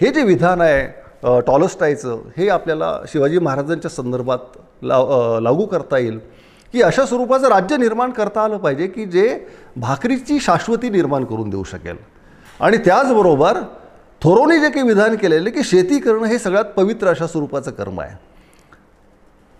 हे 0.00 0.10
जे 0.12 0.22
विधान 0.22 0.60
आहे 0.60 0.86
टॉलस्टायचं 1.22 2.18
हे 2.36 2.48
आपल्याला 2.48 2.98
शिवाजी 3.08 3.38
महाराजांच्या 3.38 3.90
संदर्भात 3.90 4.58
लाव 4.82 5.38
लागू 5.40 5.66
करता 5.66 5.98
येईल. 5.98 6.18
की 6.72 6.82
अशा 6.82 7.04
स्वरूपाचं 7.06 7.48
राज्य 7.48 7.76
निर्माण 7.76 8.10
करता 8.10 8.40
आलं 8.40 8.56
पाहिजे 8.56 8.86
की 8.86 9.04
जे 9.04 9.46
भाकरीची 9.76 10.38
शाश्वती 10.40 10.88
निर्माण 10.88 11.24
करून 11.24 11.50
देऊ 11.50 11.64
शकेल. 11.64 11.96
आणि 12.60 12.76
त्याचबरोबर 12.76 13.58
थोरोनी 14.22 14.58
जे 14.60 14.70
काही 14.70 14.86
विधान 14.86 15.16
केलेले 15.16 15.50
की 15.50 15.62
शेती 15.62 15.98
करणं 15.98 16.26
हे 16.26 16.38
सगळ्यात 16.38 16.64
पवित्र 16.64 17.08
अशा 17.08 17.26
स्वरूपाचं 17.26 17.70
कर्म 17.70 18.00
आहे. 18.00 18.16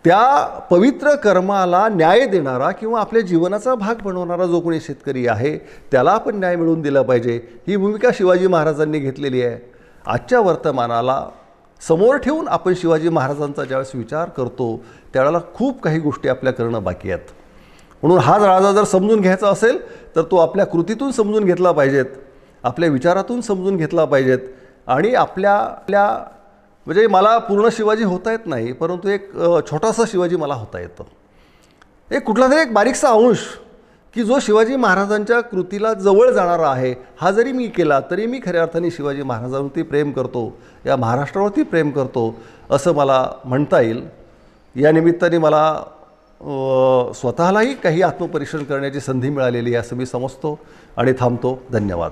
त्या 0.04 0.46
पवित्र 0.70 1.14
कर्माला 1.14 1.86
न्याय 1.88 2.26
देणारा 2.26 2.70
किंवा 2.70 3.00
आपल्या 3.00 3.22
जीवनाचा 3.22 3.74
भाग 3.74 4.02
बनवणारा 4.04 4.46
जो 4.46 4.60
कोणी 4.60 4.80
शेतकरी 4.80 5.26
आहे 5.26 5.56
त्याला 5.92 6.10
आपण 6.10 6.36
न्याय 6.36 6.56
मिळवून 6.56 6.80
दिला 6.82 7.02
पाहिजे. 7.02 7.40
ही 7.68 7.76
भूमिका 7.76 8.08
शिवाजी 8.14 8.46
महाराजांनी 8.46 8.98
घेतलेली 8.98 9.42
आहे. 9.42 9.58
आजच्या 10.06 10.40
वर्तमानाला 10.40 11.24
समोर 11.80 12.16
ठेवून 12.16 12.48
आपण 12.48 12.74
शिवाजी 12.76 13.08
महाराजांचा 13.08 13.64
ज्यावेळेस 13.64 13.90
विचार 13.94 14.28
करतो 14.28 14.76
त्यावेळेला 15.12 15.38
खूप 15.54 15.82
काही 15.82 15.98
गोष्टी 16.00 16.28
आपल्या 16.28 16.52
करणं 16.52 16.82
बाकी 16.84 17.10
आहेत. 17.10 17.24
म्हणून 18.02 18.18
हा 18.18 18.36
राजा 18.38 18.72
जर 18.72 18.84
समजून 18.84 19.20
घ्यायचा 19.20 19.48
असेल 19.48 19.78
तर 20.16 20.22
तो 20.22 20.36
आपल्या 20.36 20.66
कृतीतून 20.66 21.10
समजून 21.10 21.44
घेतला 21.44 21.72
पाहिजेत 21.72 22.04
आपल्या 22.64 22.88
विचारातून 22.88 23.40
समजून 23.40 23.76
घेतला 23.76 24.04
पाहिजेत 24.04 24.38
आणि 24.86 25.14
आपल्या 25.14 25.54
आपल्या 25.54 26.06
म्हणजे 26.86 27.06
मला 27.06 27.36
पूर्ण 27.38 27.68
शिवाजी 27.72 28.04
होता 28.04 28.30
येत 28.30 28.46
नाही 28.46 28.72
परंतु 28.72 29.08
एक 29.08 29.30
छोटासा 29.70 30.02
शिवाजी 30.08 30.36
मला 30.36 30.54
होता 30.54 30.80
येतं. 30.80 31.04
एक 32.10 32.24
कुठला 32.24 32.46
तरी 32.50 32.60
एक 32.60 32.72
बारीकसा 32.74 33.08
अंश 33.08 33.38
की 34.14 34.22
जो 34.22 34.38
शिवाजी 34.42 34.76
महाराजांच्या 34.76 35.40
कृतीला 35.40 35.92
जवळ 35.94 36.30
जाणारा 36.30 36.68
आहे 36.70 36.94
हा 37.20 37.30
जरी 37.30 37.52
मी 37.52 37.66
केला 37.68 38.00
तरी 38.10 38.26
मी 38.26 38.40
खऱ्या 38.44 38.62
अर्थाने 38.62 38.90
शिवाजी 38.90 39.22
महाराजांवरती 39.22 39.82
प्रेम 39.82 40.10
करतो 40.12 40.56
या 40.86 40.96
महाराष्ट्रावरती 40.96 41.62
प्रेम 41.62 41.90
करतो 41.90 42.34
असं 42.70 42.94
मला 42.94 43.24
म्हणता 43.44 43.80
येईल. 43.80 44.02
या 44.76 44.92
निमित्ताने 44.92 45.38
मला 45.38 45.74
स्वतःलाही 47.14 47.74
काही 47.74 48.02
आत्मपरीक्षण 48.02 48.64
करण्याची 48.64 49.00
संधी 49.00 49.28
मिळालेली 49.28 49.74
आहे 49.74 49.80
असं 49.80 49.96
मी 49.96 50.06
समजतो 50.06 50.58
आणि 50.96 51.12
थांबतो. 51.18 51.58
धन्यवाद. 51.72 52.10